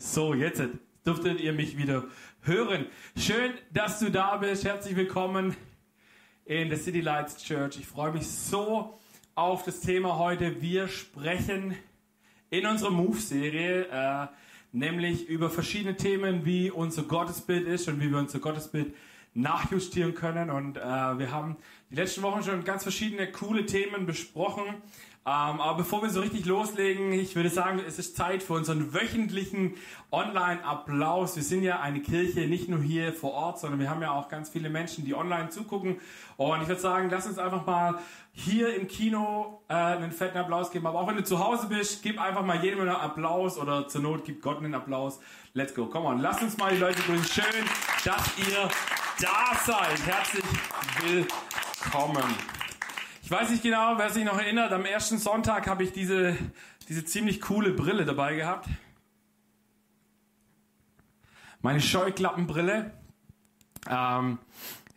[0.00, 0.62] So, jetzt
[1.04, 2.04] dürftet ihr mich wieder
[2.42, 2.86] hören.
[3.16, 4.64] Schön, dass du da bist.
[4.64, 5.56] Herzlich willkommen
[6.44, 7.78] in der City Lights Church.
[7.80, 8.96] Ich freue mich so
[9.34, 10.62] auf das Thema heute.
[10.62, 11.74] Wir sprechen
[12.48, 14.28] in unserer Move-Serie äh,
[14.70, 18.94] nämlich über verschiedene Themen, wie unser Gottesbild ist und wie wir unser Gottesbild
[19.34, 20.50] nachjustieren können.
[20.50, 21.56] Und äh, wir haben
[21.90, 24.76] die letzten Wochen schon ganz verschiedene coole Themen besprochen.
[25.26, 28.94] Ähm, aber bevor wir so richtig loslegen, ich würde sagen, es ist Zeit für unseren
[28.94, 29.74] wöchentlichen
[30.10, 31.36] Online-Applaus.
[31.36, 34.28] Wir sind ja eine Kirche nicht nur hier vor Ort, sondern wir haben ja auch
[34.28, 36.00] ganz viele Menschen, die online zugucken.
[36.38, 37.98] Und ich würde sagen, lass uns einfach mal
[38.32, 40.86] hier im Kino äh, einen fetten Applaus geben.
[40.86, 44.00] Aber auch wenn du zu Hause bist, gib einfach mal jedem einen Applaus oder zur
[44.00, 45.20] Not gib Gott einen Applaus.
[45.52, 45.86] Let's go.
[45.86, 47.24] Come on, lasst uns mal die Leute grüßen.
[47.24, 47.64] Schön,
[48.04, 48.68] dass ihr
[49.20, 50.06] da seid.
[50.06, 50.44] Herzlich
[51.02, 52.57] willkommen.
[53.28, 56.34] Ich weiß nicht genau, wer sich noch erinnert, am ersten Sonntag habe ich diese,
[56.88, 58.66] diese ziemlich coole Brille dabei gehabt.
[61.60, 62.90] Meine Scheuklappenbrille.
[63.86, 64.38] Ähm,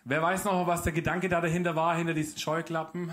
[0.05, 3.11] wer weiß noch, was der Gedanke da dahinter war, hinter diesen Scheuklappen?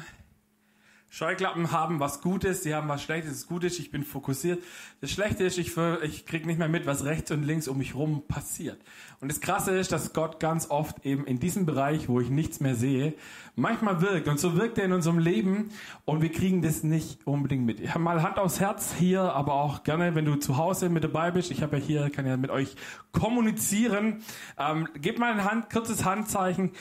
[1.11, 3.33] Scheuklappen haben was Gutes, sie haben was Schlechtes.
[3.33, 4.63] Das Gute ist, ich bin fokussiert.
[5.01, 7.95] Das Schlechte ist, ich, ich krieg nicht mehr mit, was rechts und links um mich
[7.95, 8.79] rum passiert.
[9.21, 12.61] Und das Krasse ist, dass Gott ganz oft eben in diesem Bereich, wo ich nichts
[12.61, 13.15] mehr sehe,
[13.57, 14.29] manchmal wirkt.
[14.29, 15.71] Und so wirkt er in unserem Leben
[16.05, 17.81] und wir kriegen das nicht unbedingt mit.
[17.81, 21.05] Ich habe mal Hand aufs Herz hier, aber auch gerne, wenn du zu Hause mit
[21.05, 21.51] dabei bist.
[21.51, 22.77] Ich habe ja hier, kann ja mit euch
[23.13, 24.23] kommunizieren.
[24.59, 26.73] Ähm, gebt mal ein Hand, kurzes Handzeichen.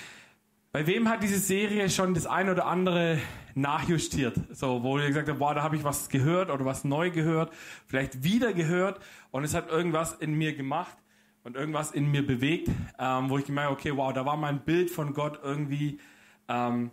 [0.71, 3.19] Bei wem hat diese Serie schon das ein oder andere
[3.55, 4.35] nachjustiert?
[4.51, 7.53] So, wo ihr gesagt habt, boah, da habe ich was gehört oder was neu gehört,
[7.85, 8.99] vielleicht wieder gehört
[9.31, 10.97] und es hat irgendwas in mir gemacht
[11.43, 14.59] und irgendwas in mir bewegt, ähm, wo ich gemerkt habe, okay, wow, da war mein
[14.65, 15.99] Bild von Gott irgendwie
[16.49, 16.91] ähm,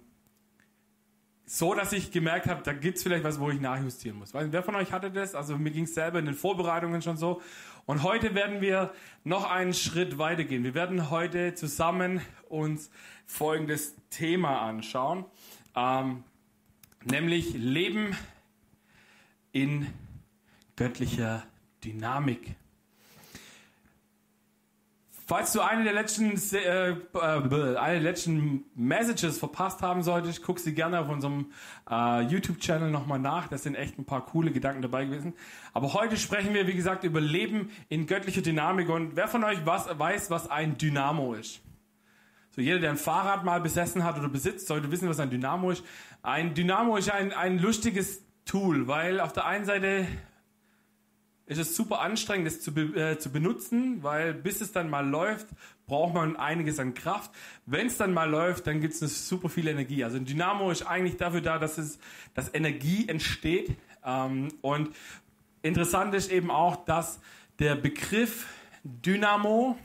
[1.47, 4.33] so, dass ich gemerkt habe, da gibt es vielleicht was, wo ich nachjustieren muss.
[4.33, 5.34] Weiß, wer von euch hatte das?
[5.34, 7.42] Also mir ging es selber in den Vorbereitungen schon so.
[7.87, 10.65] Und heute werden wir noch einen Schritt weitergehen.
[10.65, 12.91] Wir werden heute zusammen uns
[13.27, 15.27] folgendes Thema anschauen,
[15.77, 16.25] ähm,
[17.05, 18.17] nämlich Leben
[19.53, 19.87] in
[20.77, 21.43] göttlicher
[21.84, 22.56] Dynamik.
[25.27, 30.59] Falls du eine der letzten, äh, äh, eine der letzten Messages verpasst haben solltest, guck
[30.59, 31.47] sie gerne auf unserem
[31.91, 33.49] äh, YouTube-Channel nochmal nach.
[33.49, 35.33] Da sind echt ein paar coole Gedanken dabei gewesen.
[35.73, 38.91] Aber heute sprechen wir, wie gesagt, über Leben in göttlicher Dynamik.
[38.91, 41.62] Und wer von euch was, weiß, was ein Dynamo ist?
[42.51, 45.71] So jeder, der ein Fahrrad mal besessen hat oder besitzt, sollte wissen, was ein Dynamo
[45.71, 45.85] ist.
[46.23, 50.06] Ein Dynamo ist ein, ein lustiges Tool, weil auf der einen Seite
[51.47, 55.49] ist es super anstrengend, es zu, äh, zu benutzen, weil bis es dann mal läuft,
[55.87, 57.31] braucht man einiges an Kraft.
[57.66, 60.05] Wenn es dann mal läuft, dann gibt es super viel Energie.
[60.05, 61.99] Also ein Dynamo ist eigentlich dafür da, dass es,
[62.34, 63.77] dass Energie entsteht.
[64.05, 64.94] Ähm, und
[65.62, 67.21] interessant ist eben auch, dass
[67.59, 68.47] der Begriff
[68.82, 69.78] Dynamo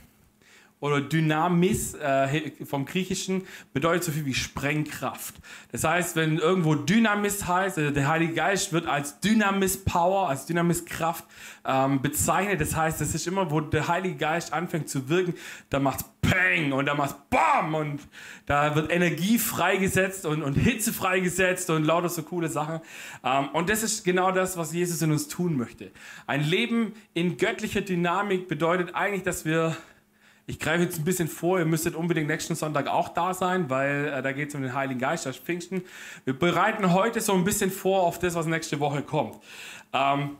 [0.80, 5.36] oder Dynamis äh, vom Griechischen bedeutet so viel wie Sprengkraft.
[5.72, 10.46] Das heißt, wenn irgendwo Dynamis heißt, also der Heilige Geist wird als Dynamis Power, als
[10.46, 11.26] Dynamis Kraft
[11.66, 12.62] ähm, bezeichnet.
[12.62, 15.34] Das heißt, das ist immer, wo der Heilige Geist anfängt zu wirken,
[15.70, 18.00] da macht's Peng und da macht's Bam und
[18.46, 22.80] da wird Energie freigesetzt und, und Hitze freigesetzt und lauter so coole Sachen.
[23.24, 25.92] Ähm, und das ist genau das, was Jesus in uns tun möchte.
[26.26, 29.76] Ein Leben in göttlicher Dynamik bedeutet eigentlich, dass wir
[30.50, 34.08] ich greife jetzt ein bisschen vor, ihr müsstet unbedingt nächsten Sonntag auch da sein, weil
[34.08, 35.84] äh, da geht es um den Heiligen Geist, das Pfingsten.
[36.26, 39.38] Wir bereiten heute so ein bisschen vor auf das, was nächste Woche kommt.
[39.94, 40.38] Ähm,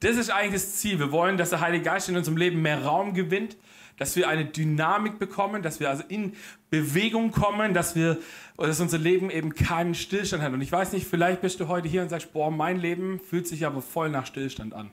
[0.00, 0.98] das ist eigentlich das Ziel.
[0.98, 3.56] Wir wollen, dass der Heilige Geist in unserem Leben mehr Raum gewinnt,
[3.96, 6.34] dass wir eine Dynamik bekommen, dass wir also in
[6.68, 8.18] Bewegung kommen, dass wir,
[8.58, 10.52] dass unser Leben eben keinen Stillstand hat.
[10.52, 13.48] Und ich weiß nicht, vielleicht bist du heute hier und sagst, boah, mein Leben fühlt
[13.48, 14.90] sich aber voll nach Stillstand an.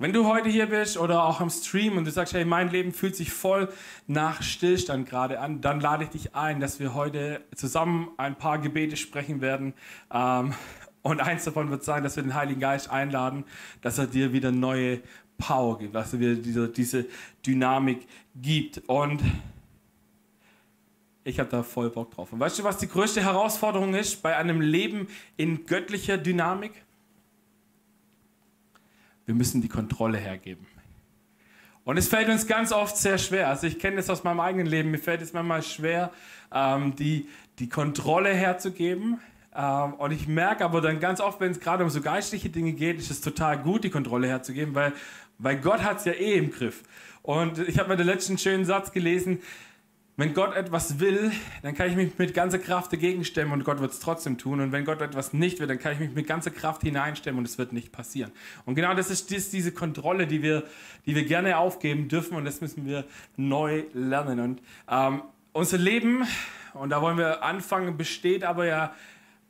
[0.00, 2.92] Wenn du heute hier bist oder auch am Stream und du sagst, hey, mein Leben
[2.92, 3.68] fühlt sich voll
[4.06, 8.58] nach Stillstand gerade an, dann lade ich dich ein, dass wir heute zusammen ein paar
[8.58, 9.74] Gebete sprechen werden.
[10.12, 10.54] Ähm,
[11.02, 13.44] und eins davon wird sein, dass wir den Heiligen Geist einladen,
[13.82, 15.00] dass er dir wieder neue
[15.36, 17.06] Power gibt, dass er dir diese, diese
[17.44, 18.06] Dynamik
[18.36, 18.82] gibt.
[18.86, 19.20] Und
[21.24, 22.32] ich habe da voll Bock drauf.
[22.32, 26.84] Und weißt du, was die größte Herausforderung ist bei einem Leben in göttlicher Dynamik?
[29.28, 30.66] Wir müssen die Kontrolle hergeben.
[31.84, 33.50] Und es fällt uns ganz oft sehr schwer.
[33.50, 34.90] Also ich kenne das aus meinem eigenen Leben.
[34.90, 36.12] Mir fällt es manchmal schwer,
[36.50, 37.28] ähm, die,
[37.58, 39.20] die Kontrolle herzugeben.
[39.54, 42.72] Ähm, und ich merke aber dann ganz oft, wenn es gerade um so geistliche Dinge
[42.72, 44.94] geht, ist es total gut, die Kontrolle herzugeben, weil,
[45.36, 46.82] weil Gott hat es ja eh im Griff.
[47.20, 49.40] Und ich habe mir den letzten schönen Satz gelesen.
[50.18, 51.30] Wenn Gott etwas will,
[51.62, 54.60] dann kann ich mich mit ganzer Kraft dagegen stemmen und Gott wird es trotzdem tun.
[54.60, 57.44] Und wenn Gott etwas nicht will, dann kann ich mich mit ganzer Kraft hineinstemmen und
[57.44, 58.32] es wird nicht passieren.
[58.64, 60.64] Und genau das ist dies, diese Kontrolle, die wir,
[61.06, 63.04] die wir gerne aufgeben dürfen und das müssen wir
[63.36, 64.40] neu lernen.
[64.40, 65.22] Und ähm,
[65.52, 66.26] unser Leben,
[66.74, 68.96] und da wollen wir anfangen, besteht aber ja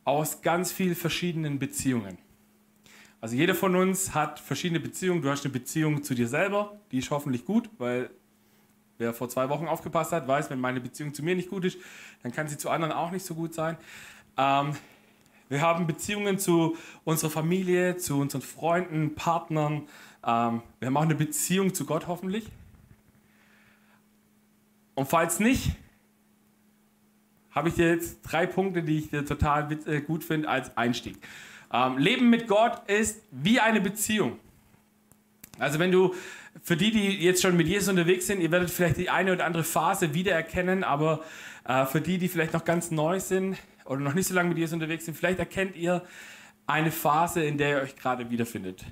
[0.04, 2.18] aus ganz vielen verschiedenen Beziehungen.
[3.22, 5.22] Also jeder von uns hat verschiedene Beziehungen.
[5.22, 8.10] Du hast eine Beziehung zu dir selber, die ist hoffentlich gut, weil
[8.98, 11.78] Wer vor zwei Wochen aufgepasst hat, weiß, wenn meine Beziehung zu mir nicht gut ist,
[12.22, 13.76] dann kann sie zu anderen auch nicht so gut sein.
[14.36, 14.76] Ähm,
[15.48, 19.88] wir haben Beziehungen zu unserer Familie, zu unseren Freunden, Partnern.
[20.26, 22.50] Ähm, wir haben auch eine Beziehung zu Gott hoffentlich.
[24.94, 25.76] Und falls nicht,
[27.52, 31.18] habe ich dir jetzt drei Punkte, die ich dir total äh, gut finde als Einstieg.
[31.72, 34.38] Ähm, Leben mit Gott ist wie eine Beziehung.
[35.58, 36.14] Also wenn du
[36.62, 39.44] für die, die jetzt schon mit Jesus unterwegs sind, ihr werdet vielleicht die eine oder
[39.44, 41.22] andere Phase wiedererkennen, aber
[41.64, 44.58] äh, für die, die vielleicht noch ganz neu sind oder noch nicht so lange mit
[44.58, 46.02] Jesus unterwegs sind, vielleicht erkennt ihr
[46.66, 48.84] eine Phase, in der ihr euch gerade wiederfindet.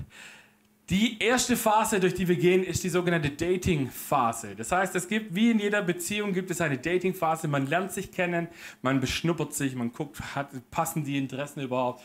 [0.88, 4.54] Die erste Phase, durch die wir gehen, ist die sogenannte Dating-Phase.
[4.54, 7.48] Das heißt, es gibt, wie in jeder Beziehung, gibt es eine Dating-Phase.
[7.48, 8.46] Man lernt sich kennen,
[8.82, 12.04] man beschnuppert sich, man guckt, hat, passen die Interessen überhaupt.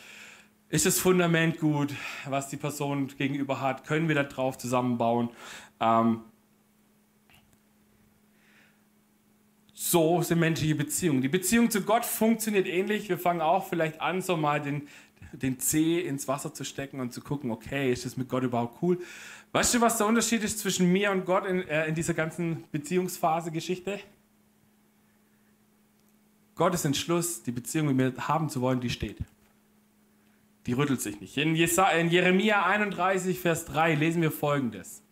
[0.72, 1.94] Ist das Fundament gut,
[2.26, 3.86] was die Person gegenüber hat?
[3.86, 5.28] Können wir da drauf zusammenbauen?
[5.82, 6.22] Ähm,
[9.74, 11.22] so sind menschliche Beziehungen.
[11.22, 13.10] Die Beziehung zu Gott funktioniert ähnlich.
[13.10, 14.88] Wir fangen auch vielleicht an, so mal den,
[15.34, 18.82] den Zeh ins Wasser zu stecken und zu gucken, okay, ist das mit Gott überhaupt
[18.82, 18.98] cool?
[19.52, 22.64] Weißt du, was der Unterschied ist zwischen mir und Gott in, äh, in dieser ganzen
[22.72, 24.00] Beziehungsphase-Geschichte?
[26.56, 29.18] Gottes Entschluss, die Beziehung mit mir haben zu wollen, die steht.
[30.66, 31.38] Die rüttelt sich nicht.
[31.38, 35.04] In, Jeremia 31, Vers 3 lesen wir folgendes.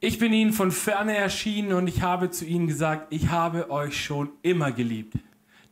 [0.00, 4.04] Ich bin ihnen von ferne erschienen und ich habe zu ihnen gesagt, ich habe euch
[4.04, 5.14] schon immer geliebt.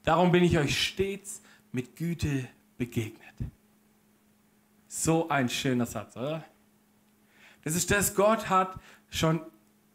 [0.02, 1.42] Darum bin ich euch stets
[1.72, 2.48] mit Güte
[2.78, 3.34] begegnet.
[4.86, 6.44] So ein schöner Satz, oder?
[7.64, 8.78] Das ist das, Gott hat
[9.10, 9.40] schon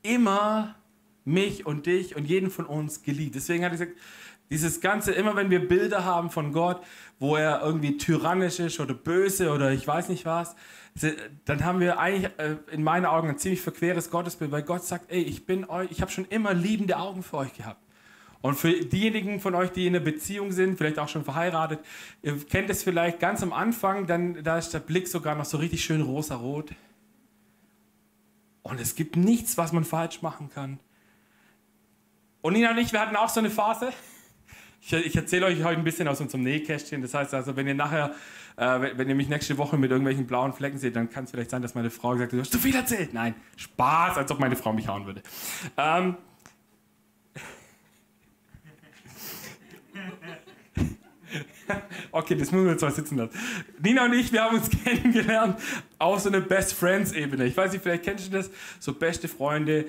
[0.01, 0.75] immer
[1.25, 3.35] mich und dich und jeden von uns geliebt.
[3.35, 3.97] Deswegen hat er gesagt,
[4.49, 6.81] dieses Ganze, immer wenn wir Bilder haben von Gott,
[7.19, 10.55] wo er irgendwie tyrannisch ist oder böse oder ich weiß nicht was,
[11.45, 15.11] dann haben wir eigentlich äh, in meinen Augen ein ziemlich verqueres Gottesbild, weil Gott sagt,
[15.11, 17.81] ey, ich bin euch, ich habe schon immer liebende Augen für euch gehabt.
[18.41, 21.79] Und für diejenigen von euch, die in einer Beziehung sind, vielleicht auch schon verheiratet,
[22.21, 25.57] ihr kennt es vielleicht ganz am Anfang, dann da ist der Blick sogar noch so
[25.57, 26.71] richtig schön rosarot.
[28.63, 30.79] Und es gibt nichts, was man falsch machen kann.
[32.41, 33.91] Und Nina und ich, wir hatten auch so eine Phase.
[34.81, 37.01] Ich, ich erzähle euch heute ein bisschen aus unserem Nähkästchen.
[37.01, 38.13] Das heißt also, wenn ihr nachher,
[38.55, 41.49] äh, wenn, ihr mich nächste Woche mit irgendwelchen blauen Flecken seht, dann kann es vielleicht
[41.49, 43.13] sein, dass meine Frau sagt, du hast zu viel erzählt.
[43.13, 45.21] Nein, Spaß, als ob meine Frau mich hauen würde.
[45.77, 46.15] Ähm,
[52.11, 53.37] okay, das müssen wir jetzt mal sitzen lassen.
[53.81, 55.59] Nina und ich, wir haben uns kennengelernt
[55.97, 57.45] auf so einer Best Friends Ebene.
[57.45, 58.49] Ich weiß nicht, vielleicht kennst du das,
[58.79, 59.85] so beste Freunde.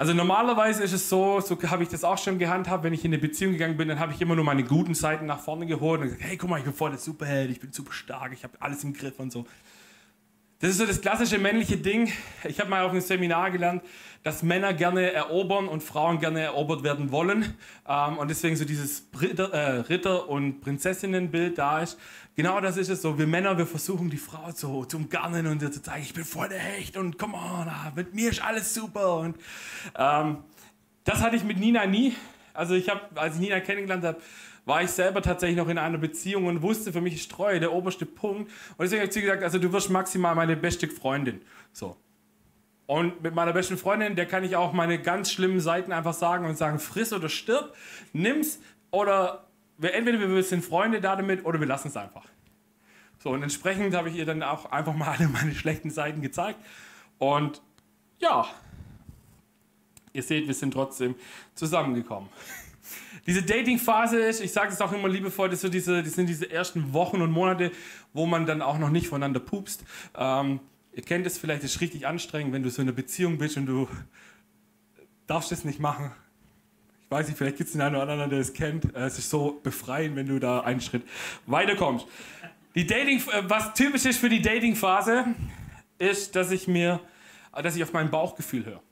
[0.00, 3.12] Also normalerweise ist es so, so habe ich das auch schon gehandhabt, wenn ich in
[3.12, 6.00] eine Beziehung gegangen bin, dann habe ich immer nur meine guten Seiten nach vorne geholt
[6.00, 8.42] und gesagt, hey, guck mal, ich bin voll der Superheld, ich bin super stark, ich
[8.42, 9.44] habe alles im Griff und so.
[10.60, 12.12] Das ist so das klassische männliche Ding.
[12.44, 13.82] Ich habe mal auf einem Seminar gelernt,
[14.22, 17.54] dass Männer gerne erobern und Frauen gerne erobert werden wollen.
[17.88, 21.98] Ähm, und deswegen so dieses Ritter, äh, Ritter- und Prinzessinnenbild da ist.
[22.36, 23.18] Genau das ist es so.
[23.18, 26.26] Wir Männer, wir versuchen die Frau zu, zu umgarnen und ihr zu zeigen, ich bin
[26.26, 29.16] voll der Hecht und come on, ah, mit mir ist alles super.
[29.16, 29.38] Und
[29.96, 30.44] ähm,
[31.04, 32.14] das hatte ich mit Nina nie.
[32.52, 34.20] Also ich habe, als ich Nina kennengelernt habe,
[34.70, 37.72] war ich selber tatsächlich noch in einer Beziehung und wusste, für mich ist Treue der
[37.72, 38.52] oberste Punkt.
[38.76, 41.42] Und deswegen habe ich zu gesagt, also du wirst maximal meine beste Freundin.
[41.72, 41.96] So.
[42.86, 46.46] Und mit meiner besten Freundin, der kann ich auch meine ganz schlimmen Seiten einfach sagen
[46.46, 47.74] und sagen, friss oder stirb,
[48.12, 48.60] nimm's
[48.92, 52.26] oder wir, entweder wir sind Freunde da damit oder wir lassen es einfach.
[53.18, 56.60] So, und entsprechend habe ich ihr dann auch einfach mal alle meine schlechten Seiten gezeigt.
[57.18, 57.60] Und
[58.20, 58.46] ja,
[60.12, 61.16] ihr seht, wir sind trotzdem
[61.56, 62.28] zusammengekommen.
[63.26, 66.50] Diese Dating-Phase ist, ich sage es auch immer liebevoll, das, so diese, das sind diese
[66.50, 67.70] ersten Wochen und Monate,
[68.12, 69.84] wo man dann auch noch nicht voneinander pupst.
[70.16, 70.60] Ähm,
[70.92, 73.56] ihr kennt es vielleicht, es ist richtig anstrengend, wenn du so in einer Beziehung bist
[73.56, 73.88] und du
[75.26, 76.12] darfst es nicht machen.
[77.04, 78.94] Ich weiß nicht, vielleicht gibt es den einen oder anderen, der es kennt.
[78.94, 81.02] Es ist so befreiend, wenn du da einen Schritt
[81.46, 82.06] weiterkommst.
[82.74, 85.26] Die Dating, äh, was typisch ist für die Dating-Phase,
[85.98, 87.00] ist, dass ich mir,
[87.62, 88.82] dass ich auf mein Bauchgefühl höre.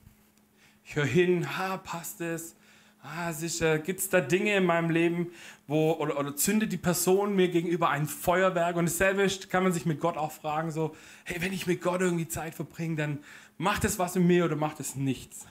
[0.85, 2.57] Ich höre hin, ha, passt es?
[3.03, 5.29] Ah, sicher, gibt es da Dinge in meinem Leben,
[5.67, 8.77] wo, oder, oder zündet die Person mir gegenüber ein Feuerwerk?
[8.77, 12.01] Und dasselbe kann man sich mit Gott auch fragen, so, hey, wenn ich mit Gott
[12.01, 13.19] irgendwie Zeit verbringe, dann
[13.59, 15.47] macht es was in mir oder macht es nichts?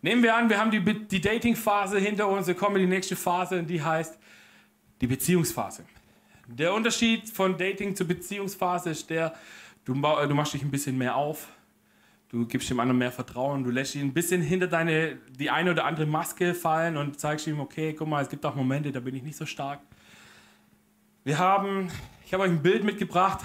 [0.00, 3.16] Nehmen wir an, wir haben die, die Dating-Phase hinter uns, wir kommen in die nächste
[3.16, 4.16] Phase und die heißt
[5.00, 5.84] die Beziehungsphase.
[6.46, 9.34] Der Unterschied von Dating zur Beziehungsphase ist der,
[9.84, 11.48] du, du machst dich ein bisschen mehr auf,
[12.30, 15.70] du gibst dem anderen mehr Vertrauen, du lässt ihn ein bisschen hinter deine, die eine
[15.70, 19.00] oder andere Maske fallen und zeigst ihm, okay, guck mal, es gibt auch Momente, da
[19.00, 19.80] bin ich nicht so stark.
[21.24, 21.90] Wir haben,
[22.24, 23.40] ich habe euch ein Bild mitgebracht,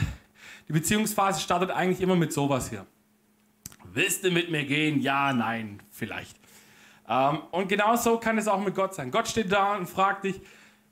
[0.67, 2.85] die Beziehungsphase startet eigentlich immer mit sowas hier.
[3.93, 5.01] Willst du mit mir gehen?
[5.01, 6.37] Ja, nein, vielleicht.
[7.07, 9.11] Ähm, und genauso kann es auch mit Gott sein.
[9.11, 10.41] Gott steht da und fragt dich,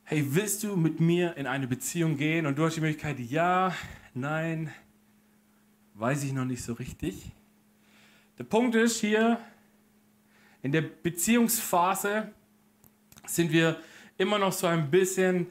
[0.03, 2.45] hey, willst du mit mir in eine Beziehung gehen?
[2.45, 3.73] Und du hast die Möglichkeit, ja,
[4.13, 4.71] nein,
[5.95, 7.31] weiß ich noch nicht so richtig.
[8.41, 9.39] Der Punkt ist hier,
[10.63, 12.31] in der Beziehungsphase
[13.27, 13.79] sind wir
[14.17, 15.45] immer noch so ein bisschen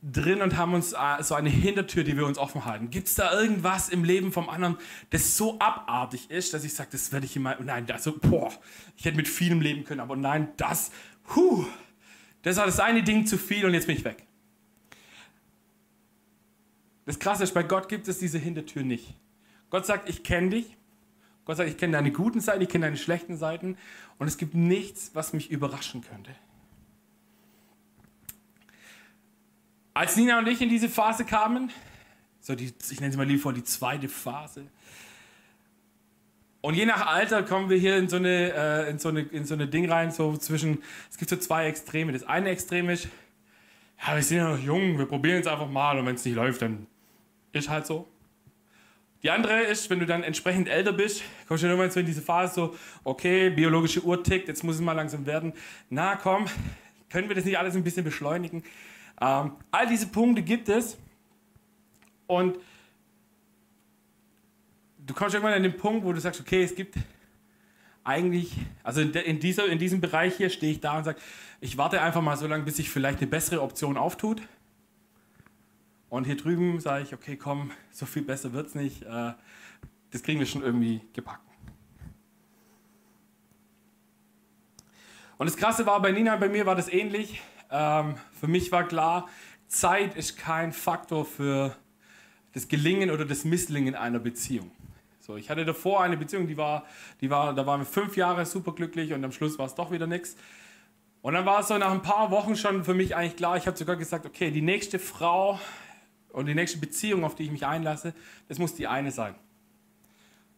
[0.00, 2.88] drin und haben uns äh, so eine Hintertür, die wir uns offen halten.
[2.88, 4.78] Gibt es da irgendwas im Leben vom anderen,
[5.10, 8.52] das so abartig ist, dass ich sage, das werde ich immer, nein, das boah,
[8.96, 10.92] ich hätte mit vielem leben können, aber nein, das,
[11.34, 11.66] huh,
[12.42, 14.24] das war das eine Ding zu viel und jetzt bin ich weg.
[17.06, 19.16] Das Krasse ist, bei Gott gibt es diese Hintertür nicht.
[19.68, 20.76] Gott sagt, ich kenne dich.
[21.46, 23.78] Gott sagt, ich kenne deine guten Seiten, ich kenne deine schlechten Seiten
[24.18, 26.32] und es gibt nichts, was mich überraschen könnte.
[29.94, 31.70] Als Nina und ich in diese Phase kamen,
[32.40, 34.66] so die, ich nenne sie mal liebevoll die zweite Phase,
[36.66, 39.44] und je nach Alter kommen wir hier in so eine, äh, in so eine, in
[39.44, 42.12] so eine Ding rein, so zwischen, es gibt so zwei Extreme.
[42.12, 43.06] Das eine Extrem ist,
[44.04, 46.34] ja, wir sind ja noch jung, wir probieren es einfach mal und wenn es nicht
[46.34, 46.88] läuft, dann
[47.52, 48.08] ist halt so.
[49.26, 52.22] Die andere ist, wenn du dann entsprechend älter bist, kommst du irgendwann so in diese
[52.22, 55.52] Phase so, okay, biologische Uhr tickt, jetzt muss es mal langsam werden.
[55.90, 56.46] Na komm,
[57.10, 58.62] können wir das nicht alles ein bisschen beschleunigen?
[59.20, 60.96] Ähm, all diese Punkte gibt es.
[62.28, 62.56] Und
[65.04, 66.94] du kommst irgendwann an den Punkt, wo du sagst, okay, es gibt
[68.04, 68.52] eigentlich,
[68.84, 71.18] also in, dieser, in diesem Bereich hier stehe ich da und sage,
[71.60, 74.40] ich warte einfach mal so lange, bis sich vielleicht eine bessere Option auftut.
[76.08, 79.02] Und hier drüben sage ich, okay, komm, so viel besser wird es nicht.
[79.02, 79.32] Äh,
[80.10, 81.42] das kriegen wir schon irgendwie gepackt.
[85.38, 87.42] Und das Krasse war, bei Nina bei mir war das ähnlich.
[87.70, 89.28] Ähm, für mich war klar,
[89.68, 91.76] Zeit ist kein Faktor für
[92.52, 94.70] das Gelingen oder das Misslingen einer Beziehung.
[95.20, 96.86] So, ich hatte davor eine Beziehung, die war,
[97.20, 99.90] die war, da waren wir fünf Jahre super glücklich und am Schluss war es doch
[99.90, 100.36] wieder nichts.
[101.20, 103.66] Und dann war es so nach ein paar Wochen schon für mich eigentlich klar, ich
[103.66, 105.58] habe sogar gesagt, okay, die nächste Frau
[106.36, 108.12] und die nächste Beziehung, auf die ich mich einlasse,
[108.48, 109.34] das muss die eine sein.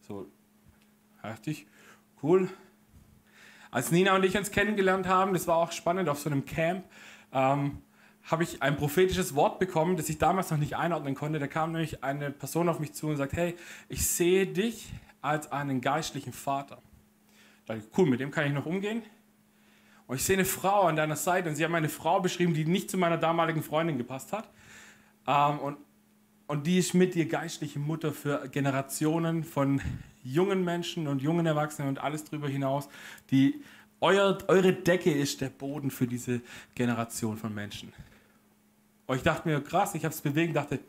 [0.05, 0.27] So,
[1.21, 1.67] heftig,
[2.21, 2.49] cool,
[3.71, 6.83] als Nina und ich uns kennengelernt haben, das war auch spannend auf so einem Camp,
[7.31, 7.81] ähm,
[8.25, 11.39] habe ich ein prophetisches Wort bekommen, das ich damals noch nicht einordnen konnte.
[11.39, 13.55] Da kam nämlich eine Person auf mich zu und sagt, hey,
[13.87, 16.81] ich sehe dich als einen geistlichen Vater.
[17.65, 19.01] Da dachte ich, cool, mit dem kann ich noch umgehen.
[20.07, 22.65] Und ich sehe eine Frau an deiner Seite und sie haben eine Frau beschrieben, die
[22.65, 24.49] nicht zu meiner damaligen Freundin gepasst hat.
[25.29, 25.77] Ähm, und,
[26.47, 29.79] und die ist mit dir geistliche Mutter für Generationen von
[30.23, 32.89] jungen Menschen und jungen Erwachsenen und alles darüber hinaus,
[33.29, 33.61] die
[34.01, 36.41] euer, eure Decke ist der Boden für diese
[36.73, 37.93] Generation von Menschen.
[39.05, 40.79] Und ich dachte mir, krass, ich habe es bewegt und dachte,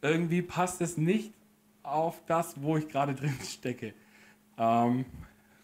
[0.00, 1.32] irgendwie passt es nicht
[1.82, 3.92] auf das, wo ich gerade drin stecke.
[4.56, 5.04] Ähm,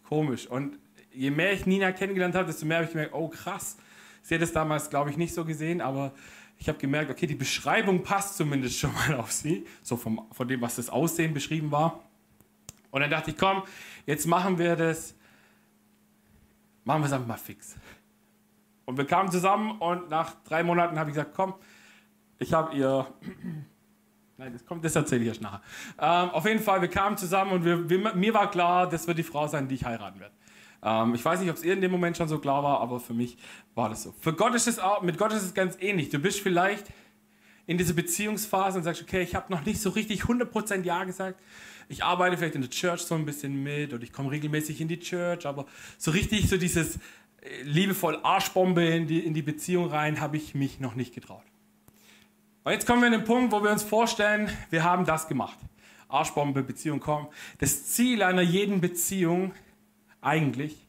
[0.06, 0.46] komisch.
[0.46, 0.78] Und
[1.12, 3.78] je mehr ich Nina kennengelernt habe, desto mehr habe ich gemerkt, oh krass.
[4.22, 6.12] Sie hat es damals, glaube ich, nicht so gesehen, aber
[6.62, 10.46] ich habe gemerkt, okay, die Beschreibung passt zumindest schon mal auf sie, so vom, von
[10.46, 12.04] dem, was das Aussehen beschrieben war.
[12.92, 13.64] Und dann dachte ich, komm,
[14.06, 15.16] jetzt machen wir das,
[16.84, 17.74] machen wir es einfach mal fix.
[18.84, 21.54] Und wir kamen zusammen und nach drei Monaten habe ich gesagt, komm,
[22.38, 23.08] ich habe ihr,
[24.36, 25.62] nein, das das erzähle ich euch nachher.
[25.98, 29.18] Ähm, auf jeden Fall, wir kamen zusammen und wir, wir, mir war klar, das wird
[29.18, 30.34] die Frau sein, die ich heiraten werde.
[30.82, 33.00] Ähm, ich weiß nicht, ob es ihr in dem Moment schon so klar war, aber
[33.00, 33.36] für mich
[33.74, 34.14] war das so.
[34.20, 36.10] Für Gott ist es auch, mit Gott ist es ganz ähnlich.
[36.10, 36.86] Du bist vielleicht
[37.66, 41.40] in dieser Beziehungsphase und sagst, okay, ich habe noch nicht so richtig 100% Ja gesagt
[41.92, 44.88] ich arbeite vielleicht in der Church so ein bisschen mit oder ich komme regelmäßig in
[44.88, 45.66] die Church, aber
[45.98, 50.54] so richtig so dieses äh, liebevoll Arschbombe in die, in die Beziehung rein habe ich
[50.54, 51.44] mich noch nicht getraut.
[52.64, 55.58] Und jetzt kommen wir an den Punkt, wo wir uns vorstellen, wir haben das gemacht.
[56.08, 57.26] Arschbombe, Beziehung kommen.
[57.58, 59.52] Das Ziel einer jeden Beziehung
[60.22, 60.86] eigentlich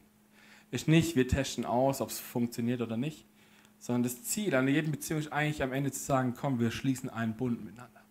[0.70, 3.26] ist nicht, wir testen aus, ob es funktioniert oder nicht,
[3.78, 7.10] sondern das Ziel einer jeden Beziehung ist eigentlich am Ende zu sagen, komm, wir schließen
[7.10, 8.02] einen Bund miteinander.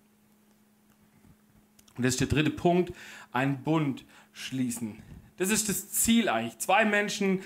[1.96, 2.94] Und das ist der dritte Punkt,
[3.32, 5.02] einen Bund schließen.
[5.38, 6.60] Das ist das Ziel eigentlich.
[6.60, 7.42] Zwei Menschen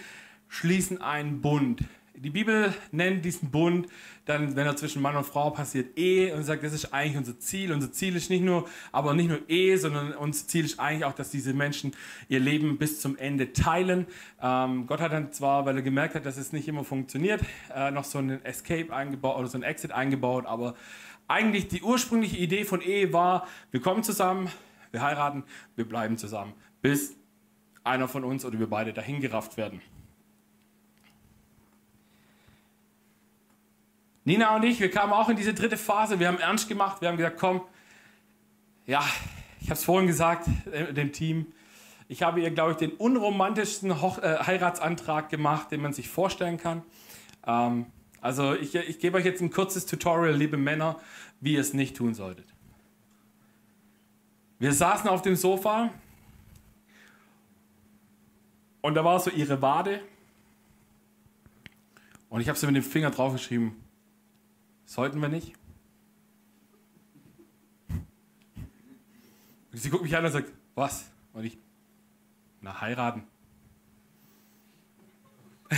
[0.50, 1.84] schließen einen Bund.
[2.18, 3.88] Die Bibel nennt diesen Bund
[4.26, 7.40] dann, wenn er zwischen Mann und Frau passiert, Ehe und sagt, das ist eigentlich unser
[7.40, 7.72] Ziel.
[7.72, 11.14] Unser Ziel ist nicht nur, aber nicht nur Ehe, sondern unser Ziel ist eigentlich auch,
[11.14, 11.94] dass diese Menschen
[12.28, 14.08] ihr Leben bis zum Ende teilen.
[14.42, 17.42] Ähm, Gott hat dann zwar, weil er gemerkt hat, dass es nicht immer funktioniert,
[17.74, 20.76] äh, noch so einen Escape eingebaut oder so einen Exit eingebaut, aber
[21.28, 24.50] eigentlich die ursprüngliche Idee von Ehe war, wir kommen zusammen,
[24.92, 25.44] wir heiraten,
[25.76, 27.16] wir bleiben zusammen, bis
[27.84, 29.82] einer von uns oder wir beide dahingerafft werden.
[34.28, 36.20] Nina und ich, wir kamen auch in diese dritte Phase.
[36.20, 37.00] Wir haben ernst gemacht.
[37.00, 37.62] Wir haben gesagt, komm,
[38.86, 39.02] ja,
[39.62, 41.54] ich habe es vorhin gesagt, äh, dem Team.
[42.10, 46.58] Ich habe ihr, glaube ich, den unromantischsten Hoch äh, Heiratsantrag gemacht, den man sich vorstellen
[46.58, 46.84] kann.
[47.46, 47.86] Ähm,
[48.20, 51.00] also ich, ich gebe euch jetzt ein kurzes Tutorial, liebe Männer,
[51.40, 52.48] wie ihr es nicht tun solltet.
[54.60, 55.90] Wir saßen auf dem Sofa
[58.82, 60.02] und da war so ihre Wade
[62.28, 63.87] und ich habe sie mit dem Finger draufgeschrieben,
[64.88, 65.54] Sollten wir nicht?
[69.74, 71.12] Sie guckt mich an und sagt, was?
[71.34, 71.58] Und ich,
[72.62, 73.24] na, heiraten.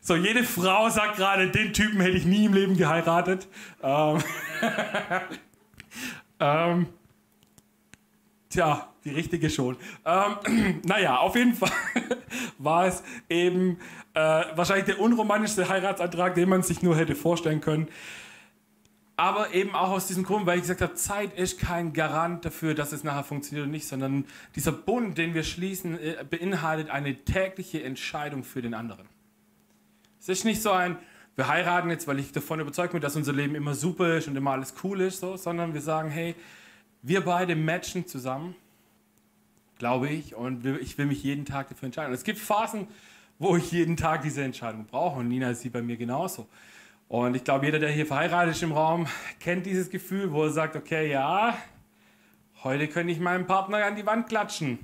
[0.00, 3.48] so, jede Frau sagt gerade, den Typen hätte ich nie im Leben geheiratet.
[3.82, 4.22] Ähm,
[6.40, 6.86] ähm,
[8.48, 9.76] tja, die richtige schon.
[10.04, 11.70] Ähm, naja, auf jeden Fall
[12.58, 13.78] war es eben
[14.14, 14.20] äh,
[14.54, 17.88] wahrscheinlich der unromantischste Heiratsantrag, den man sich nur hätte vorstellen können.
[19.16, 22.74] Aber eben auch aus diesem Grund, weil ich gesagt habe, Zeit ist kein Garant dafür,
[22.74, 24.24] dass es nachher funktioniert oder nicht, sondern
[24.56, 29.06] dieser Bund, den wir schließen, äh, beinhaltet eine tägliche Entscheidung für den anderen.
[30.20, 30.96] Es ist nicht so ein,
[31.36, 34.36] wir heiraten jetzt, weil ich davon überzeugt bin, dass unser Leben immer super ist und
[34.36, 36.34] immer alles cool ist, so, sondern wir sagen, hey,
[37.02, 38.56] wir beide matchen zusammen
[39.84, 40.34] glaube ich.
[40.34, 42.08] Und ich will mich jeden Tag dafür entscheiden.
[42.08, 42.88] Und es gibt Phasen,
[43.38, 45.20] wo ich jeden Tag diese Entscheidung brauche.
[45.20, 46.48] Und Nina ist sie bei mir genauso.
[47.06, 49.06] Und ich glaube, jeder, der hier verheiratet ist im Raum,
[49.40, 51.54] kennt dieses Gefühl, wo er sagt, okay, ja,
[52.62, 54.78] heute könnte ich meinem Partner an die Wand klatschen.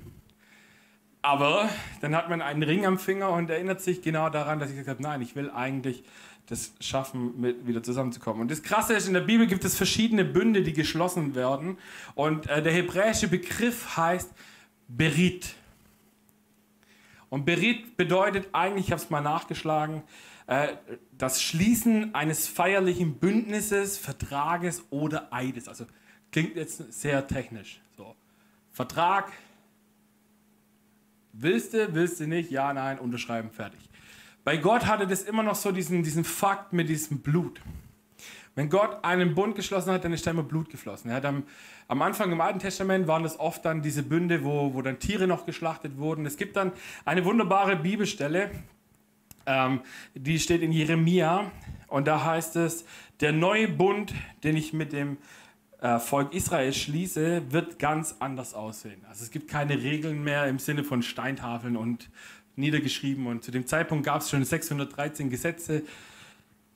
[1.23, 1.67] Aber
[2.01, 4.99] dann hat man einen Ring am Finger und erinnert sich genau daran, dass ich gesagt
[4.99, 6.03] habe, nein, ich will eigentlich
[6.45, 8.43] das schaffen, mit, wieder zusammenzukommen.
[8.43, 11.79] Und das Krasse ist, in der Bibel gibt es verschiedene Bünde, die geschlossen werden.
[12.13, 14.31] Und äh, der hebräische Begriff heißt
[14.97, 15.55] Berit.
[17.29, 20.03] Und Berit bedeutet eigentlich, ich habe es mal nachgeschlagen,
[20.47, 20.75] äh,
[21.17, 25.67] das Schließen eines feierlichen Bündnisses, Vertrages oder Eides.
[25.67, 25.85] Also
[26.31, 27.79] klingt jetzt sehr technisch.
[27.95, 28.15] So.
[28.71, 29.31] Vertrag,
[31.31, 33.79] willst du, willst du nicht, ja, nein, unterschreiben, fertig.
[34.43, 37.61] Bei Gott hatte das immer noch so diesen, diesen Fakt mit diesem Blut.
[38.53, 41.09] Wenn Gott einen Bund geschlossen hat, dann ist da immer Blut geflossen.
[41.09, 41.43] Er hat am,
[41.87, 45.25] am Anfang im Alten Testament waren das oft dann diese Bünde, wo, wo dann Tiere
[45.25, 46.25] noch geschlachtet wurden.
[46.25, 46.73] Es gibt dann
[47.05, 48.51] eine wunderbare Bibelstelle,
[49.45, 49.81] ähm,
[50.13, 51.51] die steht in Jeremia
[51.87, 52.85] und da heißt es,
[53.21, 55.17] der neue Bund, den ich mit dem
[55.79, 59.03] äh, Volk Israel schließe, wird ganz anders aussehen.
[59.09, 62.09] Also es gibt keine Regeln mehr im Sinne von Steintafeln und
[62.55, 65.83] niedergeschrieben und zu dem Zeitpunkt gab es schon 613 Gesetze,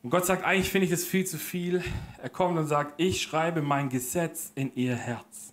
[0.06, 1.84] und Gott sagt, eigentlich finde ich das viel zu viel.
[2.22, 5.52] Er kommt und sagt, ich schreibe mein Gesetz in ihr Herz.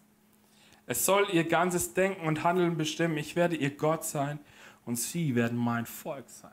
[0.84, 3.16] Es soll ihr ganzes Denken und Handeln bestimmen.
[3.16, 4.38] Ich werde ihr Gott sein
[4.84, 6.50] und sie werden mein Volk sein.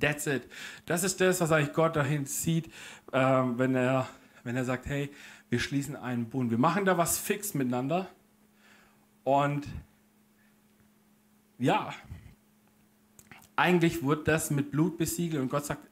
[0.00, 0.42] That's it.
[0.86, 2.66] Das ist das, was eigentlich Gott dahin sieht,
[3.12, 4.08] äh, wenn, er,
[4.42, 5.10] wenn er sagt, hey,
[5.50, 6.50] wir schließen einen Bund.
[6.50, 8.08] Wir machen da was fix miteinander.
[9.22, 9.68] Und
[11.60, 11.94] ja,
[13.54, 15.87] eigentlich wird das mit Blut besiegelt und Gott sagt,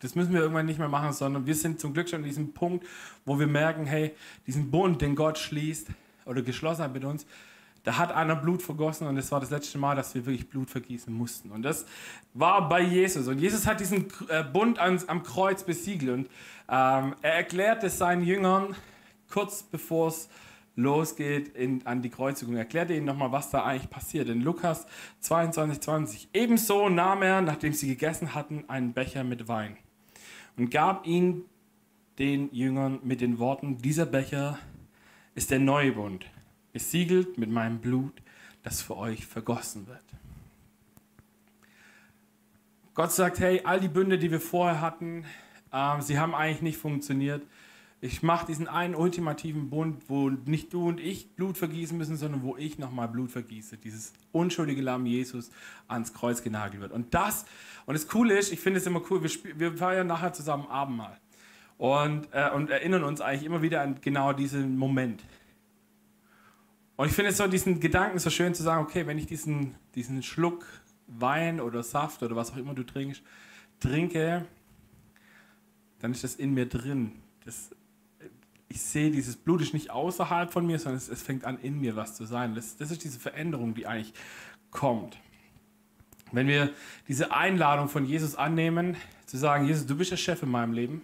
[0.00, 2.52] das müssen wir irgendwann nicht mehr machen, sondern wir sind zum Glück schon an diesem
[2.52, 2.86] Punkt,
[3.24, 4.14] wo wir merken, hey,
[4.46, 5.88] diesen Bund, den Gott schließt
[6.26, 7.26] oder geschlossen hat mit uns,
[7.84, 10.68] da hat einer Blut vergossen und es war das letzte Mal, dass wir wirklich Blut
[10.70, 11.50] vergießen mussten.
[11.50, 11.86] Und das
[12.34, 13.26] war bei Jesus.
[13.26, 16.26] Und Jesus hat diesen äh, Bund am Kreuz besiegelt und
[16.68, 18.74] ähm, er erklärt es seinen Jüngern
[19.30, 20.28] kurz bevor es
[20.76, 22.54] losgeht in, an die Kreuzigung.
[22.54, 24.28] Er erklärte ihnen nochmal, was da eigentlich passiert.
[24.28, 24.86] In Lukas
[25.20, 26.28] 22, 20.
[26.32, 29.76] Ebenso nahm er, nachdem sie gegessen hatten, einen Becher mit Wein
[30.56, 31.44] und gab ihn
[32.18, 34.58] den Jüngern mit den Worten, dieser Becher
[35.34, 36.26] ist der neue Bund,
[36.72, 38.12] besiegelt mit meinem Blut,
[38.62, 40.04] das für euch vergossen wird.
[42.94, 45.24] Gott sagt, hey, all die Bünde, die wir vorher hatten,
[45.72, 47.42] äh, sie haben eigentlich nicht funktioniert.
[48.02, 52.42] Ich mache diesen einen ultimativen Bund, wo nicht du und ich Blut vergießen müssen, sondern
[52.42, 53.76] wo ich nochmal Blut vergieße.
[53.76, 55.50] Dieses unschuldige Lamm Jesus
[55.86, 56.92] ans Kreuz genagelt wird.
[56.92, 57.44] Und das,
[57.84, 61.18] und das Coole ist, ich finde es immer cool, wir, wir feiern nachher zusammen Abendmahl.
[61.76, 65.22] Und, äh, und erinnern uns eigentlich immer wieder an genau diesen Moment.
[66.96, 69.74] Und ich finde es so diesen Gedanken so schön zu sagen, okay, wenn ich diesen,
[69.94, 70.64] diesen Schluck
[71.06, 73.22] Wein oder Saft oder was auch immer du trinkst,
[73.78, 74.46] trinke,
[75.98, 77.12] dann ist das in mir drin.
[77.44, 77.70] Das,
[78.70, 81.80] ich sehe, dieses Blut ist nicht außerhalb von mir, sondern es, es fängt an, in
[81.80, 82.54] mir was zu sein.
[82.54, 84.14] Das, das ist diese Veränderung, die eigentlich
[84.70, 85.18] kommt.
[86.32, 86.72] Wenn wir
[87.08, 91.02] diese Einladung von Jesus annehmen, zu sagen, Jesus, du bist der Chef in meinem Leben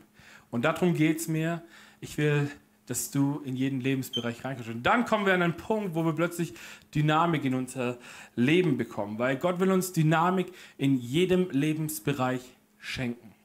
[0.52, 1.62] und darum geht es mir,
[2.00, 2.48] ich will,
[2.87, 4.70] dass du in jeden Lebensbereich reinkommst.
[4.70, 6.55] Und dann kommen wir an einen Punkt, wo wir plötzlich
[6.94, 7.98] Dynamik in unser
[8.37, 12.42] Leben bekommen, weil Gott will uns Dynamik in jedem Lebensbereich
[12.79, 13.36] schenken.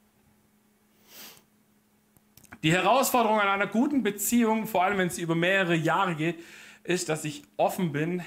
[2.63, 6.39] Die Herausforderung an einer guten Beziehung, vor allem wenn es über mehrere Jahre geht,
[6.83, 8.21] ist, dass ich offen bin,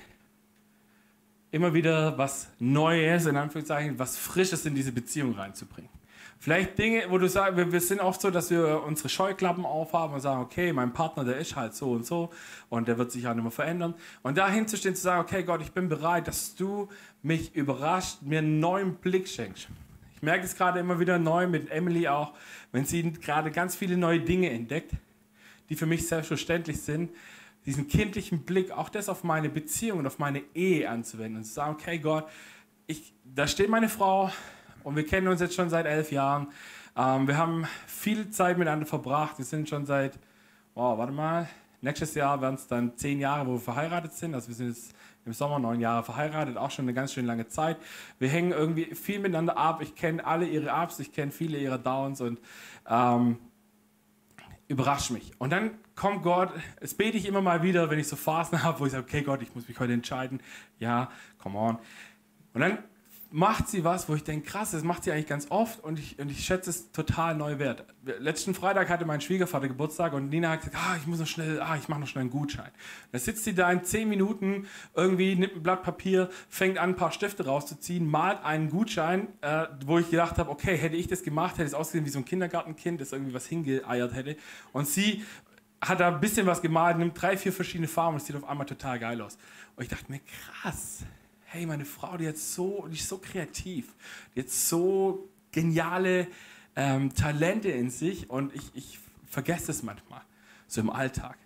[1.52, 5.90] immer wieder was Neues, in Anführungszeichen, was Frisches in diese Beziehung reinzubringen.
[6.40, 10.14] Vielleicht Dinge, wo du sagst, wir, wir, sind oft so, dass wir unsere Scheuklappen aufhaben
[10.14, 12.30] und sagen, okay, mein Partner, der ist halt so und so
[12.68, 13.94] und der wird sich nicht mehr verändern.
[14.22, 16.88] Und da hinzustehen, zu sagen, okay, Gott, ich bin bereit, dass du
[17.22, 19.68] mich überrascht, mir einen neuen Blick schenkst.
[20.24, 22.32] Merke es gerade immer wieder neu mit Emily auch,
[22.72, 24.92] wenn sie gerade ganz viele neue Dinge entdeckt,
[25.68, 27.10] die für mich selbstverständlich sind,
[27.66, 31.52] diesen kindlichen Blick, auch das auf meine Beziehung und auf meine Ehe anzuwenden und zu
[31.52, 32.28] sagen, okay Gott,
[32.86, 34.30] ich, da steht meine Frau
[34.82, 36.48] und wir kennen uns jetzt schon seit elf Jahren.
[36.96, 39.38] Ähm, wir haben viel Zeit miteinander verbracht.
[39.38, 40.18] Wir sind schon seit,
[40.74, 41.48] wow, warte mal,
[41.80, 44.34] nächstes Jahr werden es dann zehn Jahre, wo wir verheiratet sind.
[44.34, 44.94] Also wir sind jetzt
[45.26, 47.78] im Sommer neun Jahre verheiratet, auch schon eine ganz schön lange Zeit.
[48.18, 49.80] Wir hängen irgendwie viel miteinander ab.
[49.82, 52.40] Ich kenne alle ihre Ups, ich kenne viele ihrer Downs und
[52.88, 53.38] ähm,
[54.68, 55.32] überrascht mich.
[55.38, 58.80] Und dann kommt Gott, es bete ich immer mal wieder, wenn ich so Phasen habe,
[58.80, 60.40] wo ich sage, okay Gott, ich muss mich heute entscheiden.
[60.78, 61.78] Ja, come on.
[62.52, 62.78] Und dann
[63.30, 66.18] macht sie was, wo ich denke, krass, das macht sie eigentlich ganz oft und ich,
[66.18, 67.84] und ich schätze es total neu wert.
[68.18, 71.60] Letzten Freitag hatte mein Schwiegervater Geburtstag und Nina hat gesagt, ah, ich muss noch schnell,
[71.60, 72.70] ah, ich mache noch schnell einen Gutschein.
[73.12, 76.96] Da sitzt sie da in zehn Minuten irgendwie, nimmt ein Blatt Papier, fängt an, ein
[76.96, 81.22] paar Stifte rauszuziehen, malt einen Gutschein, äh, wo ich gedacht habe, okay, hätte ich das
[81.22, 84.36] gemacht, hätte es ausgesehen wie so ein Kindergartenkind, das irgendwie was hingeeiert hätte.
[84.72, 85.24] Und sie
[85.80, 88.48] hat da ein bisschen was gemalt, nimmt drei, vier verschiedene Farben und es sieht auf
[88.48, 89.38] einmal total geil aus.
[89.76, 91.04] Und ich dachte mir, krass,
[91.54, 93.94] hey, meine Frau, die, hat so, die ist so kreativ,
[94.34, 96.26] die hat so geniale
[96.74, 100.22] ähm, Talente in sich und ich, ich vergesse es manchmal,
[100.66, 101.38] so im Alltag.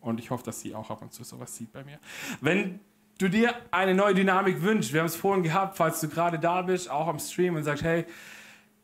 [0.00, 1.98] Und ich hoffe, dass sie auch ab und zu sowas sieht bei mir.
[2.40, 2.78] Wenn
[3.18, 6.62] du dir eine neue Dynamik wünschst, wir haben es vorhin gehabt, falls du gerade da
[6.62, 8.04] bist, auch am Stream und sagst, hey,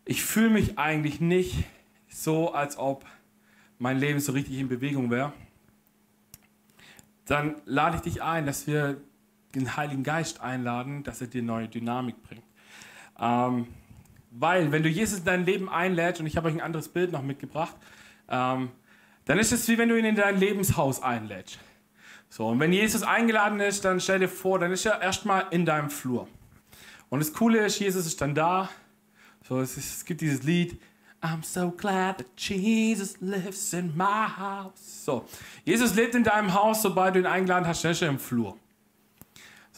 [0.04, 1.62] ich fühle mich eigentlich nicht
[2.08, 3.04] so, als ob
[3.78, 5.32] mein Leben so richtig in Bewegung wäre,
[7.26, 9.00] dann lade ich dich ein, dass wir
[9.54, 12.44] den Heiligen Geist einladen, dass er dir neue Dynamik bringt.
[13.18, 13.66] Ähm,
[14.30, 17.10] weil, wenn du Jesus in dein Leben einlädst, und ich habe euch ein anderes Bild
[17.10, 17.74] noch mitgebracht,
[18.28, 18.70] ähm,
[19.24, 21.58] dann ist es wie wenn du ihn in dein Lebenshaus einlädst.
[22.28, 25.66] So, und wenn Jesus eingeladen ist, dann stell dir vor, dann ist er erstmal in
[25.66, 26.28] deinem Flur.
[27.08, 28.68] Und das Coole ist, Jesus ist dann da.
[29.48, 30.80] So, es, ist, es gibt dieses Lied,
[31.20, 35.04] I'm so glad that Jesus lives in my house.
[35.04, 35.26] So,
[35.64, 38.56] Jesus lebt in deinem Haus, sobald du ihn eingeladen hast, dann ist er im Flur.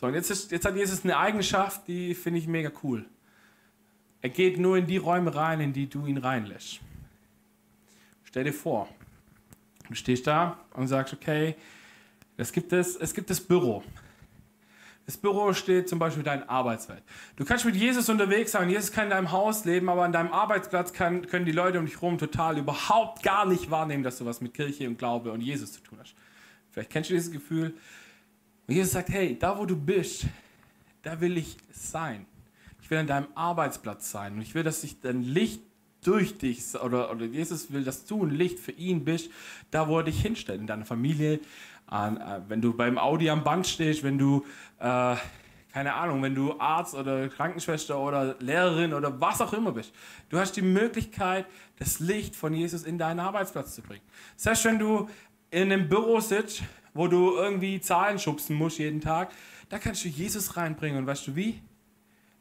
[0.02, 3.04] So, und jetzt, ist, jetzt hat Jesus eine Eigenschaft, die finde ich mega cool.
[4.20, 6.80] Er geht nur in die Räume rein, in die du ihn reinlässt.
[8.24, 8.88] Stell dir vor,
[9.88, 11.54] du stehst da und sagst, okay,
[12.36, 13.84] es gibt das, es gibt das Büro.
[15.06, 17.04] Das Büro steht zum Beispiel dein Arbeitswelt.
[17.36, 20.32] Du kannst mit Jesus unterwegs sein, Jesus kann in deinem Haus leben, aber an deinem
[20.32, 24.26] Arbeitsplatz kann, können die Leute um dich herum total überhaupt gar nicht wahrnehmen, dass du
[24.26, 26.16] was mit Kirche und Glaube und Jesus zu tun hast.
[26.72, 27.74] Vielleicht kennst du dieses Gefühl,
[28.66, 30.26] und Jesus sagt, hey, da wo du bist,
[31.02, 32.26] da will ich sein.
[32.80, 34.34] Ich will an deinem Arbeitsplatz sein.
[34.34, 35.60] Und ich will, dass sich dein Licht
[36.02, 39.30] durch dich, oder, oder Jesus will, dass du ein Licht für ihn bist,
[39.70, 41.40] da wo er dich hinstellt, in deiner Familie,
[41.86, 44.44] an, äh, wenn du beim Audi am Band stehst, wenn du,
[44.78, 45.16] äh,
[45.72, 49.92] keine Ahnung, wenn du Arzt oder Krankenschwester oder Lehrerin oder was auch immer bist.
[50.28, 51.46] Du hast die Möglichkeit,
[51.78, 54.02] das Licht von Jesus in deinen Arbeitsplatz zu bringen.
[54.36, 55.08] Selbst wenn du
[55.50, 56.62] in einem Büro sitzt,
[56.94, 59.32] wo du irgendwie Zahlen schubsen musst jeden Tag,
[59.68, 60.98] da kannst du Jesus reinbringen.
[60.98, 61.60] Und weißt du wie?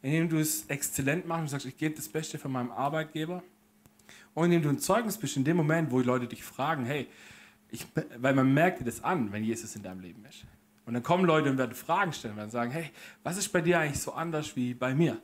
[0.01, 3.43] Indem du es exzellent machst und sagst, ich gebe das Beste von meinem Arbeitgeber.
[4.33, 7.07] Und indem du ein Zeugnis bist in dem Moment, wo die Leute dich fragen, hey,
[7.69, 7.85] ich,
[8.17, 10.45] weil man merkt dir das an, wenn Jesus in deinem Leben ist.
[10.85, 12.89] Und dann kommen Leute und werden Fragen stellen, werden sagen, hey,
[13.23, 15.21] was ist bei dir eigentlich so anders wie bei mir?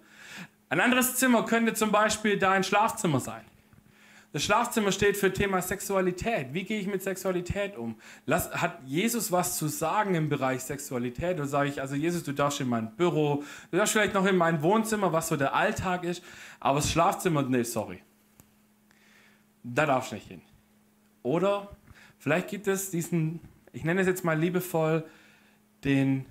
[0.69, 3.43] Ein anderes Zimmer könnte zum Beispiel dein Schlafzimmer sein.
[4.37, 6.53] Das Schlafzimmer steht für Thema Sexualität.
[6.53, 7.95] Wie gehe ich mit Sexualität um?
[8.27, 11.37] Lass, hat Jesus was zu sagen im Bereich Sexualität?
[11.37, 14.35] Oder sage ich, also Jesus, du darfst in mein Büro, du darfst vielleicht noch in
[14.37, 16.23] mein Wohnzimmer, was so der Alltag ist,
[16.59, 18.03] aber das Schlafzimmer, nee, sorry.
[19.63, 20.43] Da darfst du nicht hin.
[21.23, 21.75] Oder
[22.19, 23.39] vielleicht gibt es diesen,
[23.73, 25.03] ich nenne es jetzt mal liebevoll,
[25.83, 26.27] den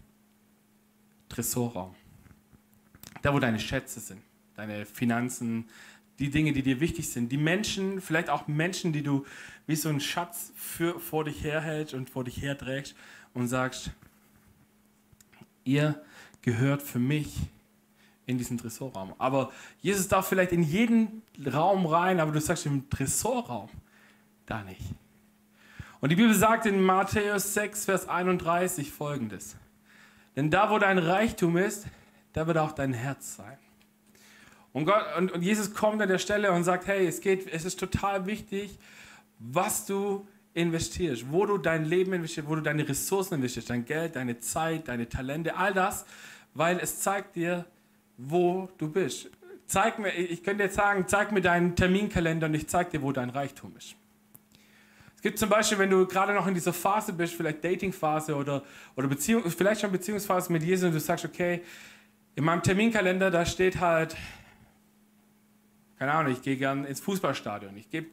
[1.28, 1.96] Tresorraum.
[3.22, 4.22] Da, wo deine Schätze sind,
[4.54, 5.68] deine Finanzen,
[6.18, 9.26] die Dinge, die dir wichtig sind, die Menschen, vielleicht auch Menschen, die du
[9.66, 12.94] wie so einen Schatz für, vor dich herhältst und vor dich herträgst
[13.34, 13.90] und sagst,
[15.64, 16.00] ihr
[16.42, 17.34] gehört für mich
[18.26, 19.14] in diesen Tresorraum.
[19.18, 23.68] Aber Jesus darf vielleicht in jeden Raum rein, aber du sagst im Tresorraum,
[24.46, 24.82] da nicht.
[26.00, 29.56] Und die Bibel sagt in Matthäus 6, Vers 31 folgendes.
[30.34, 31.86] Denn da, wo dein Reichtum ist,
[32.32, 33.58] da wird auch dein Herz sein.
[34.76, 37.64] Und, Gott, und, und Jesus kommt an der Stelle und sagt, hey, es, geht, es
[37.64, 38.78] ist total wichtig,
[39.38, 44.16] was du investierst, wo du dein Leben investierst, wo du deine Ressourcen investierst, dein Geld,
[44.16, 46.04] deine Zeit, deine Talente, all das,
[46.52, 47.64] weil es zeigt dir,
[48.18, 49.30] wo du bist.
[49.64, 53.12] Zeig mir, ich könnte jetzt sagen, zeig mir deinen Terminkalender und ich zeig dir, wo
[53.12, 53.94] dein Reichtum ist.
[55.14, 58.62] Es gibt zum Beispiel, wenn du gerade noch in dieser Phase bist, vielleicht Datingphase oder,
[58.94, 61.62] oder Beziehung, vielleicht schon Beziehungsphase mit Jesus und du sagst, okay,
[62.34, 64.14] in meinem Terminkalender, da steht halt,
[65.98, 67.76] keine Ahnung, ich gehe gern ins Fußballstadion.
[67.76, 68.08] Ich gebe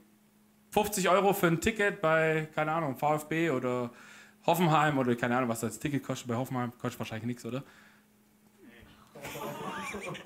[0.71, 3.91] 50 Euro für ein Ticket bei, keine Ahnung, VfB oder
[4.45, 6.71] Hoffenheim oder keine Ahnung, was das Ticket kostet bei Hoffenheim.
[6.79, 7.63] Kostet wahrscheinlich nichts, oder?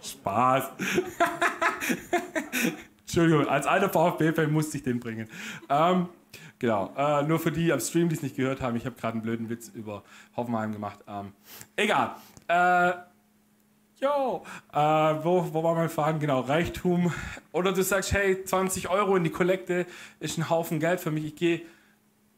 [0.02, 0.72] Spaß.
[3.02, 5.28] Entschuldigung, als alter VfB-Fan musste ich den bringen.
[5.70, 6.10] Ähm,
[6.60, 9.13] genau, äh, nur für die am Stream, die es nicht gehört haben, ich habe gerade
[9.13, 10.04] einen blöden Witz über
[10.36, 11.00] Hoffenheim gemacht.
[11.08, 11.34] Ähm,
[11.76, 12.15] egal.
[12.48, 12.93] Äh,
[14.00, 16.20] Jo, äh, wo, wo war mein Faden?
[16.20, 17.12] Genau, Reichtum.
[17.52, 19.88] Oder du sagst, hey, 20 Euro in die Kollekte
[20.20, 21.26] ist ein Haufen Geld für mich.
[21.26, 21.62] Ich gehe,